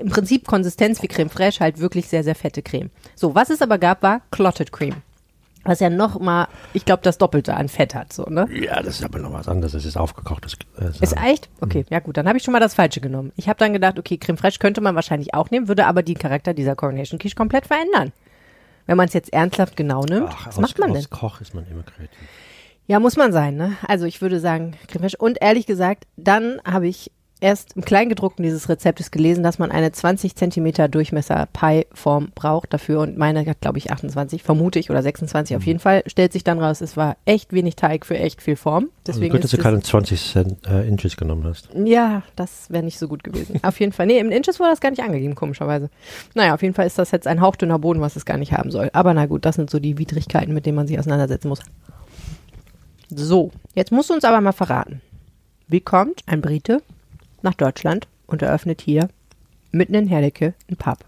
[0.01, 2.91] Im Prinzip Konsistenz wie Creme Fraiche, halt wirklich sehr, sehr fette Creme.
[3.15, 4.95] So, was es aber gab, war Clotted Cream.
[5.65, 8.47] Was ja noch mal, ich glaube, das Doppelte an Fett hat, so, ne?
[8.53, 9.73] ja, das ist aber noch was anderes.
[9.73, 10.57] Das ist aufgekochtes.
[10.79, 11.49] Äh, Ist echt?
[11.61, 13.33] Okay, ja gut, dann habe ich schon mal das Falsche genommen.
[13.37, 16.15] Ich habe dann gedacht, okay, Creme Fraiche könnte man wahrscheinlich auch nehmen, würde aber die
[16.15, 18.13] Charakter dieser Coronation Quiche komplett verändern.
[18.87, 20.99] Wenn man es jetzt ernsthaft genau nimmt, Ach, was aus, macht man denn?
[20.99, 22.11] Als Koch ist man immer kreativ.
[22.87, 23.79] Ja, muss man sein, ne?
[23.89, 25.17] Also ich würde sagen, Creme Fraiche.
[25.19, 27.11] Und ehrlich gesagt, dann habe ich
[27.45, 33.01] erst im Kleingedruckten dieses Rezeptes gelesen, dass man eine 20 Zentimeter Durchmesser Pie-Form braucht dafür.
[33.01, 35.61] Und meine hat, glaube ich, 28, vermute ich, oder 26 Mhm.
[35.61, 36.03] auf jeden Fall.
[36.07, 38.85] Stellt sich dann raus, es war echt wenig Teig für echt viel Form.
[38.85, 41.69] Also Deswegen gut, dass du keine 20 Cent, äh, Inches genommen hast.
[41.85, 43.61] ja, das wäre nicht so gut gewesen.
[43.63, 44.07] Auf jeden Fall.
[44.07, 45.91] Nee, im Inches wurde das gar nicht angegeben, komischerweise.
[46.35, 48.71] Naja, auf jeden Fall ist das jetzt ein hauchdünner Boden, was es gar nicht haben
[48.71, 48.91] soll.
[48.95, 51.61] Aber na gut, das sind so die Widrigkeiten, mit denen man sich auseinandersetzen muss.
[53.11, 55.01] So, jetzt musst du uns aber mal verraten.
[55.69, 56.83] Wie kommt ein Brite
[57.45, 59.09] nach Deutschland und eröffnet hier
[59.71, 60.99] mitten in Herdecke ein Pub?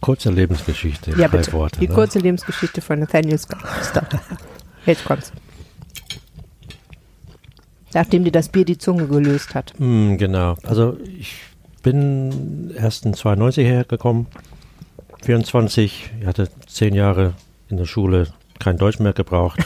[0.00, 1.10] Kurze Lebensgeschichte.
[1.12, 1.52] Ja, drei bitte.
[1.52, 1.94] Worte, die ne?
[1.94, 3.58] kurze Lebensgeschichte von Nathaniel Scott.
[4.86, 5.32] Jetzt kommt's.
[7.94, 9.72] Nachdem dir das Bier die Zunge gelöst hat.
[9.78, 10.56] Mm, genau.
[10.64, 11.36] Also ich
[11.82, 14.26] bin erst in 92 hergekommen.
[15.22, 16.10] 24.
[16.20, 17.34] Ich hatte zehn Jahre
[17.70, 18.28] in der Schule
[18.58, 19.58] kein Deutsch mehr gebraucht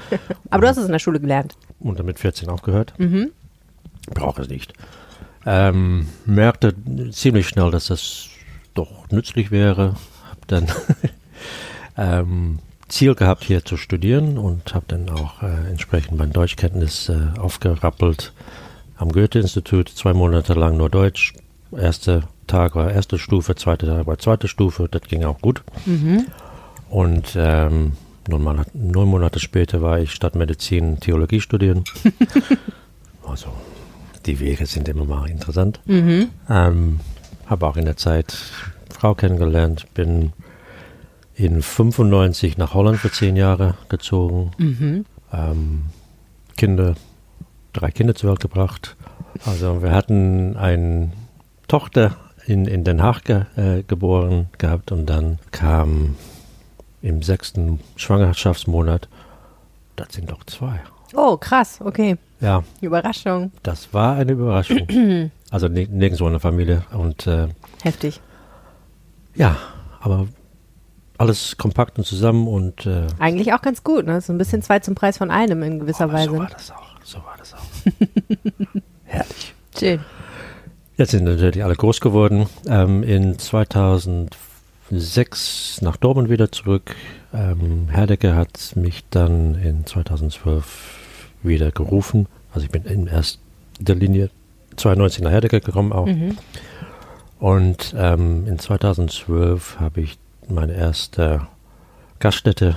[0.50, 1.54] Aber du hast es in der Schule gelernt.
[1.80, 2.94] und dann mit 14 aufgehört.
[2.98, 3.30] Mhm.
[4.10, 4.72] Brauche es nicht.
[5.44, 6.74] Ähm, merkte
[7.10, 8.28] ziemlich schnell, dass das
[8.74, 9.94] doch nützlich wäre.
[10.30, 10.66] Hab dann
[11.96, 17.38] ähm, Ziel gehabt, hier zu studieren und habe dann auch äh, entsprechend mein Deutschkenntnis äh,
[17.38, 18.32] aufgerappelt
[18.96, 19.88] am Goethe-Institut.
[19.88, 21.34] Zwei Monate lang nur Deutsch.
[21.76, 24.88] Erster Tag war erste Stufe, zweiter Tag war zweite Stufe.
[24.90, 25.62] Das ging auch gut.
[26.90, 27.92] Und ähm,
[28.28, 31.84] neun, Monate, neun Monate später war ich statt Medizin Theologie studieren.
[33.26, 33.48] also
[34.26, 35.80] die Wege sind immer mal interessant.
[36.48, 37.00] Ähm,
[37.46, 38.32] habe auch in der Zeit
[38.90, 40.32] Frau kennengelernt, bin
[41.34, 44.52] in 95 nach Holland für zehn Jahre gezogen,
[45.32, 45.84] ähm,
[46.56, 46.94] Kinder,
[47.72, 48.96] drei Kinder zur Welt gebracht.
[49.44, 51.10] Also wir hatten eine
[51.68, 56.16] Tochter in, in Den Haag ge, äh, geboren gehabt und dann kam
[57.00, 59.08] im sechsten Schwangerschaftsmonat,
[59.96, 60.80] das sind doch zwei.
[61.14, 62.16] Oh, krass, okay.
[62.40, 63.52] Ja, Überraschung.
[63.62, 64.86] das war eine Überraschung.
[65.50, 66.82] also ni- nirgendwo in der Familie.
[66.92, 67.48] Und äh,
[67.82, 68.20] Heftig.
[69.34, 69.56] ja,
[70.00, 70.26] aber
[71.18, 74.20] alles kompakt und zusammen und äh, Eigentlich auch ganz gut, ne?
[74.20, 76.36] So ein bisschen zwei zum Preis von einem in gewisser so Weise.
[76.38, 76.82] war das auch.
[77.04, 77.60] So war das auch.
[79.04, 79.54] Herrlich.
[79.78, 80.00] Schön.
[80.96, 82.46] Jetzt sind natürlich alle groß geworden.
[82.66, 86.94] Ähm, in 2006 nach Dortmund wieder zurück.
[87.32, 90.98] Ähm, Herdecke hat mich dann in 2012
[91.42, 92.26] wieder gerufen.
[92.52, 93.38] Also ich bin in erster
[93.94, 94.30] Linie
[94.76, 96.06] 92 nach Herdecke gekommen auch.
[96.06, 96.36] Mhm.
[97.38, 101.46] Und ähm, in 2012 habe ich meine erste
[102.20, 102.76] Gaststätte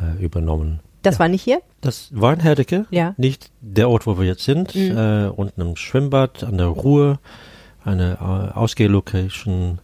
[0.00, 0.80] äh, übernommen.
[1.02, 1.60] Das war nicht hier?
[1.80, 3.14] Das war in Herdecke, Ja.
[3.18, 4.74] nicht der Ort, wo wir jetzt sind.
[4.74, 4.96] Mhm.
[4.96, 7.18] Äh, unten im Schwimmbad an der Ruhr,
[7.84, 9.78] eine äh, Ausgehlocation,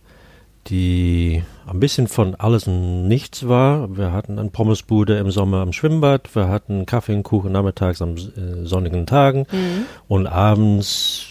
[0.68, 3.96] die ein bisschen von alles und nichts war.
[3.96, 8.16] Wir hatten eine Pommesbude im Sommer am Schwimmbad, wir hatten Kaffee und Kuchen nachmittags an
[8.16, 9.86] äh, sonnigen Tagen Mhm.
[10.08, 11.26] und abends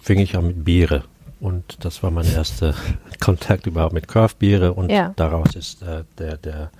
[0.00, 1.04] fing ich an mit Biere.
[1.40, 2.74] Und das war mein erster
[3.20, 5.12] Kontakt überhaupt mit Craft-Biere und Ja.
[5.16, 6.70] daraus ist äh, der, der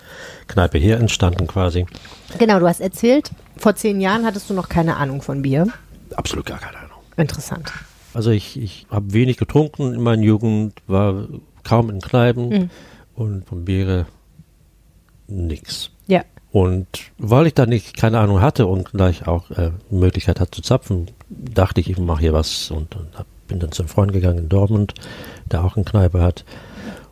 [0.47, 1.87] Kneipe hier entstanden quasi.
[2.39, 5.67] Genau, du hast erzählt, vor zehn Jahren hattest du noch keine Ahnung von Bier.
[6.17, 6.91] Absolut gar keine Ahnung.
[7.17, 7.73] Interessant.
[8.15, 11.27] Also ich, ich habe wenig getrunken in meiner Jugend, war
[11.65, 12.71] kaum in Kneipen Mhm.
[13.17, 14.07] und von Biere
[15.29, 15.91] nix.
[16.07, 16.23] Ja.
[16.53, 16.87] Und
[17.19, 21.11] weil ich da nicht keine Ahnung hatte und gleich auch äh, Möglichkeit hatte zu zapfen,
[21.29, 24.49] dachte ich, ich mache hier was und, und hab, bin dann zum Freund gegangen in
[24.49, 24.95] Dortmund,
[25.51, 26.45] der auch eine Kneipe hat.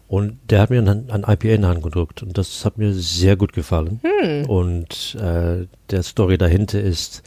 [0.07, 2.93] Und der hat mir ein, ein IPA in die Hand gedrückt und das hat mir
[2.93, 4.01] sehr gut gefallen.
[4.47, 7.23] Und äh, der Story dahinter ist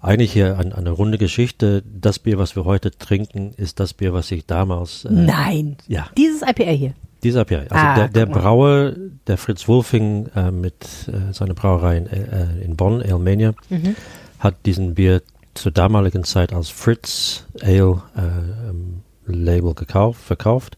[0.00, 1.82] eigentlich hier ein, eine runde Geschichte.
[1.84, 5.76] Das Bier, was wir heute trinken, ist das Bier, was ich damals äh, Nein.
[5.88, 6.94] ja, Dieses IPA hier.
[7.22, 7.60] dieser Bier.
[7.68, 8.26] Also Ah, der, der.
[8.26, 8.92] Brauer,
[9.26, 13.94] der Fritz Wolfing äh, mit äh, seiner Brauerei in, äh, in Bonn, Almania, Mhm.
[14.38, 15.20] hat diesen Bier
[15.54, 20.76] zur damaligen Zeit als Fritz Ale äh, ähm, Label gekauft, verkauft.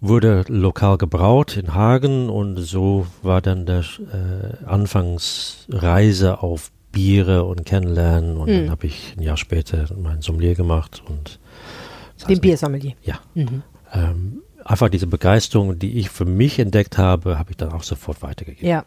[0.00, 7.66] Wurde lokal gebraut in Hagen und so war dann der äh, Anfangsreise auf Biere und
[7.66, 8.36] kennenlernen.
[8.36, 8.54] Und Mhm.
[8.62, 11.38] dann habe ich ein Jahr später mein Sommelier gemacht und
[12.18, 12.94] das Den Biersommelier.
[13.02, 13.18] Ja.
[13.34, 13.62] Mhm.
[13.92, 18.22] Ähm, einfach diese Begeisterung, die ich für mich entdeckt habe, habe ich dann auch sofort
[18.22, 18.68] weitergegeben.
[18.68, 18.84] Ja.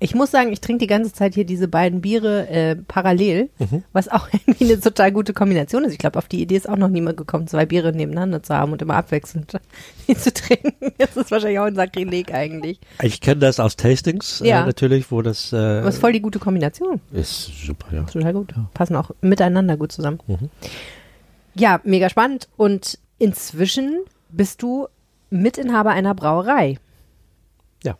[0.00, 3.82] Ich muss sagen, ich trinke die ganze Zeit hier diese beiden Biere äh, parallel, Mhm.
[3.92, 5.92] was auch irgendwie eine total gute Kombination ist.
[5.92, 8.70] Ich glaube, auf die Idee ist auch noch niemand gekommen, zwei Biere nebeneinander zu haben
[8.72, 9.52] und immer abwechselnd
[10.08, 10.92] die zu trinken.
[10.98, 12.78] Das ist wahrscheinlich auch ein Sakrileg eigentlich.
[13.02, 14.62] Ich kenne das aus Tastings Ja.
[14.62, 17.00] äh, natürlich, wo das äh, ist voll die gute Kombination.
[17.12, 18.04] ist super, ja.
[18.04, 18.54] Total gut.
[18.74, 20.20] Passen auch miteinander gut zusammen.
[20.28, 20.48] Mhm.
[21.54, 22.48] Ja, mega spannend.
[22.56, 23.98] Und inzwischen
[24.30, 24.86] bist du
[25.30, 26.78] Mitinhaber einer Brauerei.
[27.82, 27.96] Ja.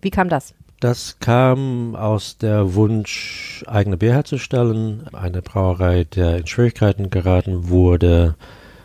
[0.00, 0.54] Wie kam das?
[0.80, 5.06] Das kam aus der Wunsch, eigene Bier herzustellen.
[5.12, 8.34] Eine Brauerei, der in Schwierigkeiten geraten wurde,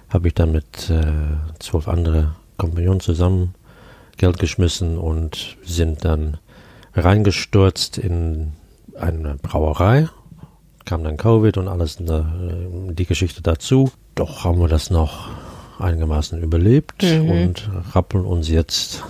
[0.10, 1.04] habe ich dann mit äh,
[1.60, 3.56] zwölf anderen Kompagnonen zusammen
[4.17, 6.38] Geld geschmissen und sind dann
[6.93, 8.54] reingestürzt in
[8.97, 10.08] eine Brauerei.
[10.86, 13.91] Kam dann Covid und alles, in der, äh, die Geschichte dazu.
[14.15, 15.27] Doch haben wir das noch
[15.80, 17.30] einigermaßen überlebt Mhm.
[17.30, 19.04] und rappeln uns jetzt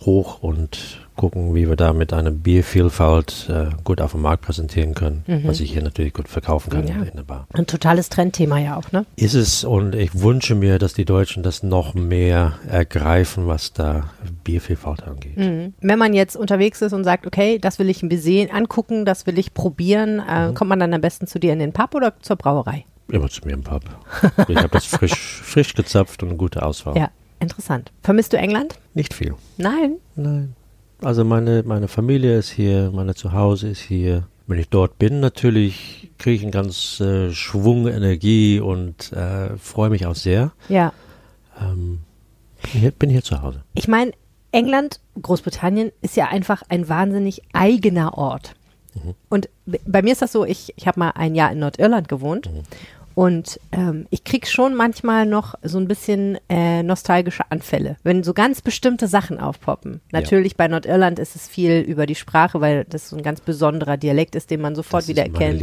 [0.00, 4.94] hoch und gucken, wie wir da mit einer Biervielfalt äh, gut auf dem Markt präsentieren
[4.94, 6.88] können, was ich hier natürlich gut verkaufen kann Mhm.
[6.88, 7.02] Ja.
[7.02, 7.46] in der Bar.
[7.52, 9.04] Ein totales Trendthema ja auch, ne?
[9.16, 14.10] Ist es und ich wünsche mir, dass die Deutschen das noch mehr ergreifen, was da
[14.44, 15.36] Biervielfalt angeht.
[15.36, 15.74] Mhm.
[15.80, 19.26] Wenn man jetzt unterwegs ist und sagt, okay, das will ich ein bisschen angucken, das
[19.26, 20.54] will ich probieren, äh, Mhm.
[20.54, 22.84] kommt man dann am besten zu dir in den Pub oder zur Brauerei?
[23.08, 23.82] Immer zu mir im Pub.
[24.48, 25.12] Ich habe das frisch,
[25.44, 26.96] frisch gezapft und eine gute Auswahl.
[26.96, 27.92] Ja, interessant.
[28.02, 28.78] Vermisst du England?
[28.94, 29.34] Nicht viel.
[29.58, 29.96] Nein.
[30.16, 30.54] Nein.
[31.02, 34.28] Also meine, meine Familie ist hier, meine Zuhause ist hier.
[34.46, 39.90] Wenn ich dort bin, natürlich kriege ich einen ganz äh, Schwung, Energie und äh, freue
[39.90, 40.52] mich auch sehr.
[40.68, 40.92] Ja.
[41.60, 42.00] Ähm,
[42.72, 43.62] bin, hier, bin hier zu Hause.
[43.74, 44.12] Ich meine,
[44.50, 48.54] England, Großbritannien ist ja einfach ein wahnsinnig eigener Ort.
[49.30, 52.08] Und b- bei mir ist das so, ich, ich habe mal ein Jahr in Nordirland
[52.08, 52.50] gewohnt
[53.14, 58.32] und ähm, ich krieg schon manchmal noch so ein bisschen äh, nostalgische Anfälle, wenn so
[58.32, 60.00] ganz bestimmte Sachen aufpoppen.
[60.12, 63.96] Natürlich bei Nordirland ist es viel über die Sprache, weil das so ein ganz besonderer
[63.96, 65.62] Dialekt ist, den man sofort das wieder erkennt.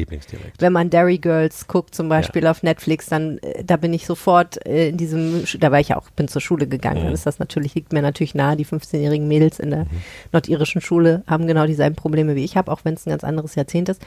[0.60, 4.64] Wenn man Derry Girls guckt, zum Beispiel auf Netflix, dann äh, da bin ich sofort
[4.66, 7.40] äh, in diesem, da war ich ja auch, bin zur Schule gegangen, dann ist das
[7.40, 9.88] natürlich, liegt mir natürlich nahe, die 15-jährigen Mädels in der
[10.32, 13.56] nordirischen Schule haben genau dieselben Probleme wie ich habe, auch wenn es ein ganz anderes
[13.56, 14.02] Jahrzehnt ist.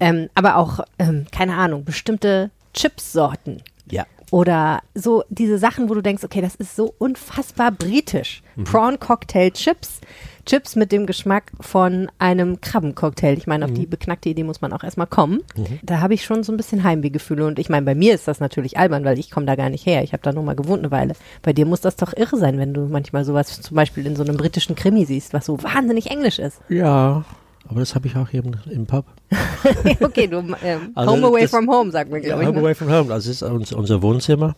[0.00, 4.06] Ähm, aber auch, ähm, keine Ahnung, bestimmte Chipsorten Ja.
[4.30, 8.42] oder so diese Sachen, wo du denkst, okay, das ist so unfassbar britisch.
[8.64, 10.00] Prawn Cocktail Chips.
[10.46, 13.36] Chips mit dem Geschmack von einem Krabbencocktail.
[13.36, 15.40] Ich meine, auf die beknackte Idee muss man auch erstmal kommen.
[15.82, 17.46] Da habe ich schon so ein bisschen Heimwehgefühle.
[17.46, 19.84] Und ich meine, bei mir ist das natürlich albern, weil ich komme da gar nicht
[19.84, 20.02] her.
[20.02, 21.14] Ich habe da nur mal gewohnt eine Weile.
[21.42, 24.22] Bei dir muss das doch irre sein, wenn du manchmal sowas zum Beispiel in so
[24.22, 26.60] einem britischen Krimi siehst, was so wahnsinnig englisch ist.
[26.70, 27.24] Ja,
[27.68, 29.04] aber das habe ich auch hier im, Pub.
[30.00, 32.48] okay, du ähm, Also Home away from home, sagt man, glaube ich.
[32.48, 32.62] home Ne?
[32.64, 33.08] away from home.
[33.08, 34.56] Das ist uns, unser Wohnzimmer.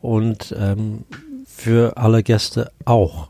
[0.00, 1.04] Und ähm,
[1.46, 3.28] für alle Gäste auch.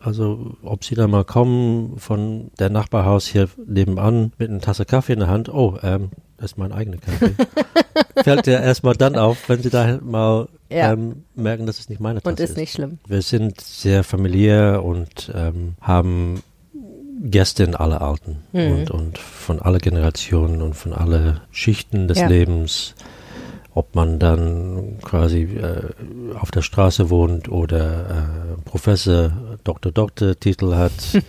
[0.00, 5.12] Also ob sie da mal kommen von der Nachbarhaus hier nebenan mit einer Tasse Kaffee
[5.12, 7.34] in der Hand, oh, ähm, das ist mein eigener Kaffee.
[8.24, 10.92] Fällt dir erstmal dann auf, wenn sie da mal Ja.
[10.92, 12.98] ähm, merken, dass es nicht meine Tasse Und ist nicht schlimm.
[13.06, 16.42] Wir sind sehr familiär und ähm, haben
[17.22, 18.72] Gäste in alle Alten Mhm.
[18.72, 22.26] und, und von alle Generationen und von alle Schichten des Ja.
[22.28, 22.94] Lebens.
[23.74, 25.88] Ob man dann quasi äh,
[26.38, 27.86] auf der Straße wohnt oder
[28.58, 29.32] äh, Professor,
[29.64, 30.92] Doktor, Doktor Titel hat.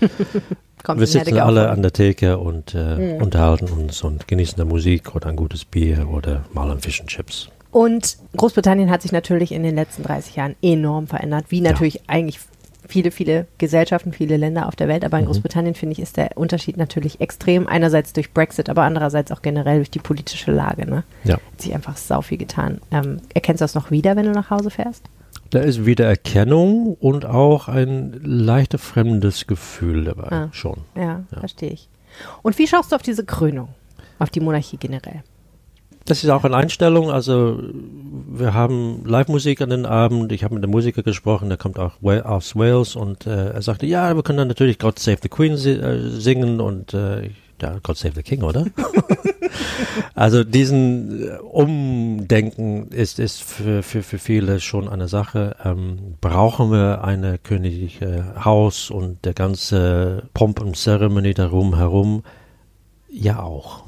[0.96, 3.22] Wir sitzen alle an der Theke und äh, Mhm.
[3.24, 7.10] unterhalten uns und genießen der Musik oder ein gutes Bier oder mal ein Fish and
[7.10, 7.48] Chips.
[7.72, 12.40] Und Großbritannien hat sich natürlich in den letzten 30 Jahren enorm verändert, wie natürlich eigentlich
[12.88, 15.04] viele, viele Gesellschaften, viele Länder auf der Welt.
[15.06, 17.68] Aber in Großbritannien, finde ich, ist der Unterschied natürlich extrem.
[17.68, 20.90] Einerseits durch Brexit, aber andererseits auch generell durch die politische Lage.
[20.90, 21.04] Ne?
[21.24, 21.36] Ja.
[21.36, 22.80] Hat sich einfach sau viel getan.
[22.92, 25.06] Ähm, erkennst du das noch wieder, wenn du nach Hause fährst?
[25.50, 30.32] Da ist wieder Erkennung und auch ein leichter fremdes Gefühl dabei.
[30.32, 30.50] Ah.
[30.52, 30.80] Schon.
[30.96, 31.40] Ja, Ja.
[31.40, 31.90] verstehe ich.
[32.42, 33.70] Und wie schaust du auf diese Krönung?
[34.20, 35.24] Auf die Monarchie generell?
[36.06, 37.12] Das ist auch eine Einstellung.
[37.12, 37.60] Also
[38.28, 40.32] wir haben Live-Musik an den Abend.
[40.32, 43.86] Ich habe mit dem Musiker gesprochen, der kommt auch aus Wales und äh, er sagte,
[43.86, 47.30] ja, wir können dann natürlich God Save the Queen äh, singen und äh,
[47.62, 48.66] ja, God Save the King, oder?
[50.16, 55.56] also diesen äh, Umdenken ist, ist für, für, für viele schon eine Sache.
[55.64, 62.24] Ähm, brauchen wir eine königliche Haus und der ganze Pomp und Ceremony darum herum?
[63.10, 63.83] Ja auch.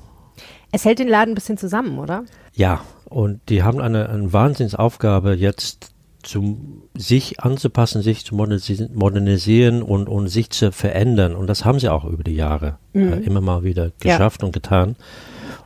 [0.71, 2.25] Es hält den Laden ein bisschen zusammen, oder?
[2.53, 5.91] Ja, und die haben eine, eine Wahnsinnsaufgabe jetzt
[6.25, 11.35] zum, sich anzupassen, sich zu modernisieren und, und sich zu verändern.
[11.35, 13.13] Und das haben sie auch über die Jahre mhm.
[13.13, 14.47] äh, immer mal wieder geschafft ja.
[14.47, 14.95] und getan.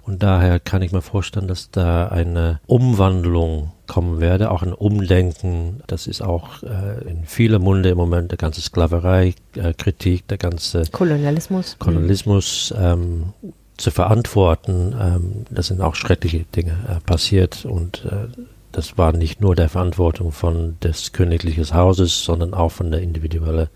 [0.04, 5.82] Und daher kann ich mir vorstellen, dass da eine Umwandlung kommen werde, auch ein Umdenken.
[5.88, 10.84] Das ist auch äh, in viele Munde im Moment, der ganze Sklaverei-Kritik, äh, der ganze
[10.92, 13.34] Kolonialismus, Kolonialismus ähm,
[13.80, 14.96] zu verantworten.
[15.00, 18.28] Ähm, das sind auch schreckliche Dinge äh, passiert und äh,
[18.72, 23.70] das war nicht nur der Verantwortung von des königlichen Hauses, sondern auch von der individuellen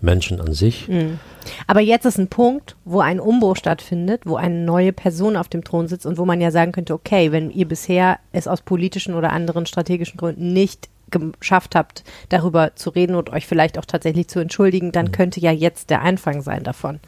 [0.00, 0.88] Menschen an sich.
[0.88, 1.18] Mhm.
[1.66, 5.64] Aber jetzt ist ein Punkt, wo ein Umbruch stattfindet, wo eine neue Person auf dem
[5.64, 9.14] Thron sitzt und wo man ja sagen könnte, okay, wenn ihr bisher es aus politischen
[9.14, 14.28] oder anderen strategischen Gründen nicht geschafft habt, darüber zu reden und euch vielleicht auch tatsächlich
[14.28, 15.12] zu entschuldigen, dann mhm.
[15.12, 17.00] könnte ja jetzt der Anfang sein davon,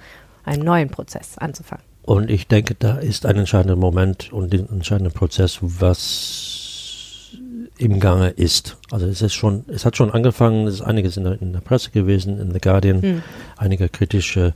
[0.44, 1.85] einen neuen Prozess anzufangen.
[2.07, 7.33] Und ich denke, da ist ein entscheidender Moment und ein entscheidender Prozess, was
[7.79, 8.77] im Gange ist.
[8.92, 11.61] Also es ist schon, es hat schon angefangen, es ist einiges in der, in der
[11.61, 13.23] Presse gewesen, in The Guardian, hm.
[13.57, 14.55] einige kritische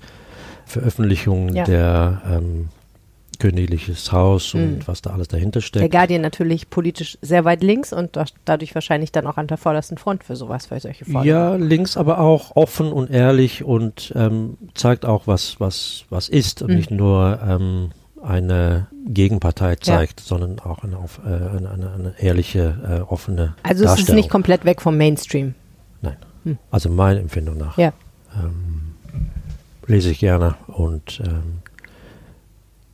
[0.65, 1.65] Veröffentlichungen ja.
[1.65, 2.69] der ähm,
[3.41, 4.79] königliches Haus und hm.
[4.87, 5.83] was da alles dahinter steckt.
[5.83, 9.99] Der Guardian natürlich politisch sehr weit links und dadurch wahrscheinlich dann auch an der vordersten
[9.99, 11.27] Front für sowas, für solche Forderungen.
[11.27, 16.63] Ja, links, aber auch offen und ehrlich und ähm, zeigt auch, was, was, was ist
[16.63, 16.77] und hm.
[16.77, 17.91] nicht nur ähm,
[18.23, 20.27] eine Gegenpartei zeigt, ja.
[20.27, 24.29] sondern auch eine, auf, äh, eine, eine, eine, ehrliche, äh, offene Also es ist nicht
[24.29, 25.55] komplett weg vom Mainstream.
[26.03, 26.17] Nein.
[26.45, 26.59] Hm.
[26.71, 27.79] Also meiner Empfindung nach.
[27.79, 27.93] Ja.
[28.37, 28.95] Ähm,
[29.87, 31.63] lese ich gerne und ähm,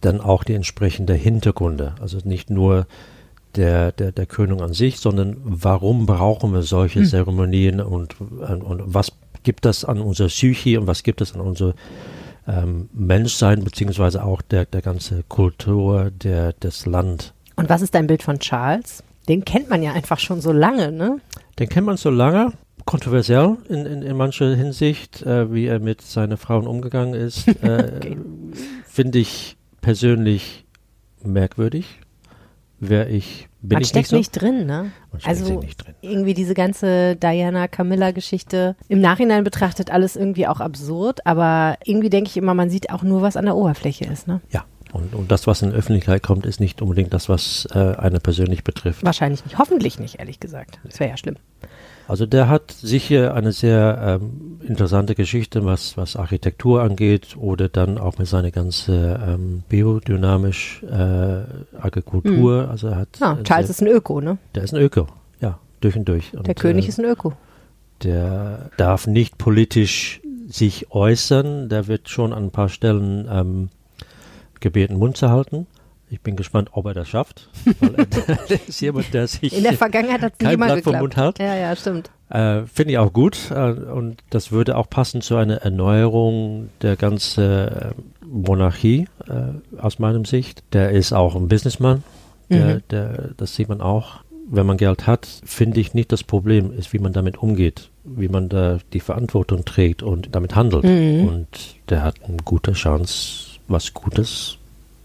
[0.06, 1.94] dann auch die entsprechende Hintergründe.
[2.00, 2.86] Also nicht nur
[3.56, 7.06] der, der, der Krönung an sich, sondern warum brauchen wir solche hm.
[7.06, 11.40] Zeremonien und, und, und was gibt das an unserer Psyche und was gibt es an
[11.40, 11.74] unserer
[12.46, 17.32] ähm, Menschsein, beziehungsweise auch der, der ganze Kultur, der, des Land.
[17.56, 19.02] Und was ist dein Bild von Charles?
[19.28, 21.20] Den kennt man ja einfach schon so lange, ne?
[21.58, 22.52] Den kennt man so lange,
[22.84, 27.92] kontroversiell in, in, in mancher Hinsicht, äh, wie er mit seinen Frauen umgegangen ist, äh,
[27.96, 28.16] okay.
[28.86, 30.66] finde ich persönlich
[31.22, 32.00] merkwürdig.
[32.78, 34.16] Wäre ich bin Man ich steckt nicht, so?
[34.16, 34.92] nicht drin, ne?
[35.24, 35.94] Also drin.
[36.02, 42.10] irgendwie diese ganze Diana Camilla Geschichte im Nachhinein betrachtet alles irgendwie auch absurd, aber irgendwie
[42.10, 44.40] denke ich immer, man sieht auch nur, was an der Oberfläche ist, ne?
[44.50, 44.64] Ja.
[44.92, 48.20] Und, und das, was in die Öffentlichkeit kommt, ist nicht unbedingt das, was äh, eine
[48.20, 49.04] persönlich betrifft.
[49.04, 49.58] Wahrscheinlich nicht.
[49.58, 50.78] Hoffentlich nicht, ehrlich gesagt.
[50.84, 51.36] Das wäre ja schlimm.
[52.08, 57.98] Also der hat sicher eine sehr ähm, interessante Geschichte, was, was Architektur angeht oder dann
[57.98, 61.42] auch mit seiner ganzen ähm, biodynamisch äh,
[61.80, 62.64] Agrikultur.
[62.64, 62.70] Mhm.
[62.70, 64.38] Also er hat ja, Charles sehr, ist ein Öko, ne?
[64.54, 65.08] Der ist ein Öko,
[65.40, 66.32] ja, durch und durch.
[66.36, 67.32] Und, der König äh, ist ein Öko.
[68.04, 71.68] Der darf nicht politisch sich äußern.
[71.68, 73.68] Der wird schon an ein paar Stellen ähm,
[74.60, 75.66] gebeten, Mund zu halten.
[76.08, 77.48] Ich bin gespannt, ob er das schafft.
[77.80, 81.38] Weil er, ist jemand, der sich in der Vergangenheit hat kein Blatt vom Mund hat.
[81.38, 82.10] Ja, ja, stimmt.
[82.28, 86.96] Äh, Finde ich auch gut äh, und das würde auch passen zu einer Erneuerung der
[86.96, 87.90] ganzen äh,
[88.24, 90.62] Monarchie äh, aus meinem Sicht.
[90.72, 92.02] Der ist auch ein Businessman.
[92.48, 92.82] Der, mhm.
[92.90, 94.20] der, das sieht man auch.
[94.48, 98.28] Wenn man Geld hat, finde ich nicht das Problem ist, wie man damit umgeht, wie
[98.28, 100.84] man da die Verantwortung trägt und damit handelt.
[100.84, 101.26] Mhm.
[101.26, 104.58] Und der hat eine gute Chance, was Gutes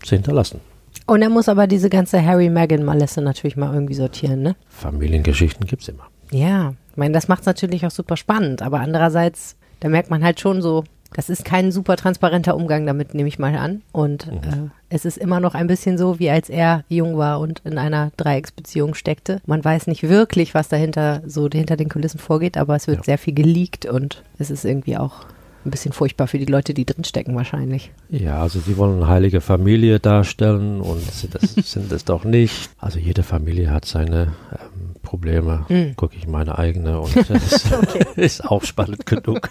[0.03, 0.59] zu hinterlassen.
[1.07, 4.55] Und er muss aber diese ganze Harry-Meghan-Malesse natürlich mal irgendwie sortieren, ne?
[4.69, 6.07] Familiengeschichten gibt es immer.
[6.31, 10.23] Ja, ich meine, das macht es natürlich auch super spannend, aber andererseits, da merkt man
[10.23, 13.81] halt schon so, das ist kein super transparenter Umgang damit, nehme ich mal an.
[13.91, 14.37] Und mhm.
[14.37, 17.77] äh, es ist immer noch ein bisschen so, wie als er jung war und in
[17.77, 19.41] einer Dreiecksbeziehung steckte.
[19.45, 23.03] Man weiß nicht wirklich, was dahinter so hinter den Kulissen vorgeht, aber es wird ja.
[23.03, 25.25] sehr viel geleakt und es ist irgendwie auch
[25.65, 27.91] ein bisschen furchtbar für die Leute, die drinstecken wahrscheinlich.
[28.09, 32.69] Ja, also sie wollen eine heilige Familie darstellen und das sind es doch nicht.
[32.77, 35.65] Also jede Familie hat seine ähm, Probleme.
[35.69, 35.95] Mhm.
[35.95, 37.65] Gucke ich meine eigene und das
[38.15, 39.49] ist auch spannend genug.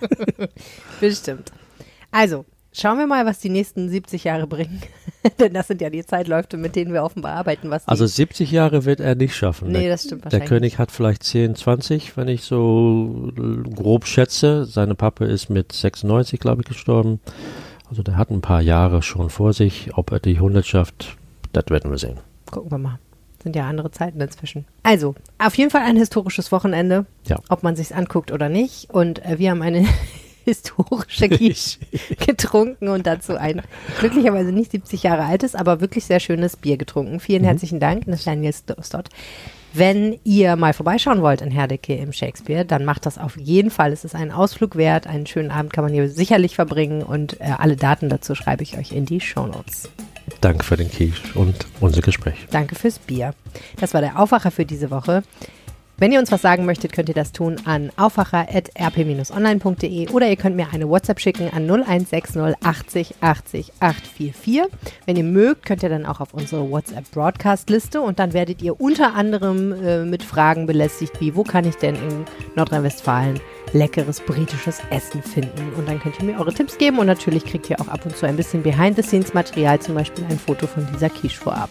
[1.00, 1.52] Bestimmt.
[2.10, 4.80] Also, Schauen wir mal, was die nächsten 70 Jahre bringen.
[5.38, 7.70] Denn das sind ja die Zeitläufe, mit denen wir offenbar arbeiten.
[7.70, 9.70] Was also 70 Jahre wird er nicht schaffen.
[9.70, 10.48] Nee, das stimmt wahrscheinlich.
[10.48, 13.32] Der König hat vielleicht 10, 20, wenn ich so
[13.74, 14.64] grob schätze.
[14.64, 17.20] Seine Pappe ist mit 96, glaube ich, gestorben.
[17.88, 19.90] Also der hat ein paar Jahre schon vor sich.
[19.94, 21.16] Ob er die 100 schafft,
[21.52, 22.18] das werden wir sehen.
[22.50, 22.98] Gucken wir mal.
[23.42, 24.66] Sind ja andere Zeiten dazwischen.
[24.82, 27.06] Also, auf jeden Fall ein historisches Wochenende.
[27.26, 27.38] Ja.
[27.48, 28.90] Ob man sich's anguckt oder nicht.
[28.90, 29.86] Und äh, wir haben eine
[30.44, 31.78] historische Quiche
[32.26, 33.62] getrunken und dazu ein
[33.98, 37.20] glücklicherweise nicht 70 Jahre altes, aber wirklich sehr schönes Bier getrunken.
[37.20, 37.46] Vielen mhm.
[37.46, 39.08] herzlichen Dank, Nathaniel Stott.
[39.72, 43.92] Wenn ihr mal vorbeischauen wollt in Herdecke im Shakespeare, dann macht das auf jeden Fall.
[43.92, 45.06] Es ist ein Ausflug wert.
[45.06, 48.76] Einen schönen Abend kann man hier sicherlich verbringen und äh, alle Daten dazu schreibe ich
[48.76, 49.88] euch in die Show Notes.
[50.40, 52.34] Danke für den Quiche und unser Gespräch.
[52.50, 53.34] Danke fürs Bier.
[53.78, 55.22] Das war der Aufwacher für diese Woche.
[56.00, 60.56] Wenn ihr uns was sagen möchtet, könnt ihr das tun an aufwacher.rp-online.de oder ihr könnt
[60.56, 64.62] mir eine WhatsApp schicken an 0160 80 80 844.
[65.04, 69.14] Wenn ihr mögt, könnt ihr dann auch auf unsere WhatsApp-Broadcast-Liste und dann werdet ihr unter
[69.14, 72.24] anderem äh, mit Fragen belästigt, wie wo kann ich denn in
[72.56, 73.38] Nordrhein-Westfalen
[73.74, 75.74] leckeres britisches Essen finden.
[75.76, 78.16] Und dann könnt ihr mir eure Tipps geben und natürlich kriegt ihr auch ab und
[78.16, 81.68] zu ein bisschen Behind-the-Scenes-Material, zum Beispiel ein Foto von dieser Quiche vorab.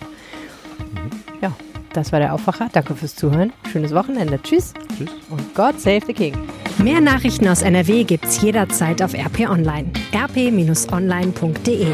[1.41, 1.51] Ja,
[1.93, 2.69] das war der Aufwacher.
[2.71, 3.53] Danke fürs Zuhören.
[3.71, 4.41] Schönes Wochenende.
[4.41, 4.73] Tschüss.
[4.97, 5.09] Tschüss.
[5.29, 6.37] Und God save the King.
[6.77, 9.91] Mehr Nachrichten aus NRW gibt's jederzeit auf RP Online.
[10.13, 11.87] rp-online.de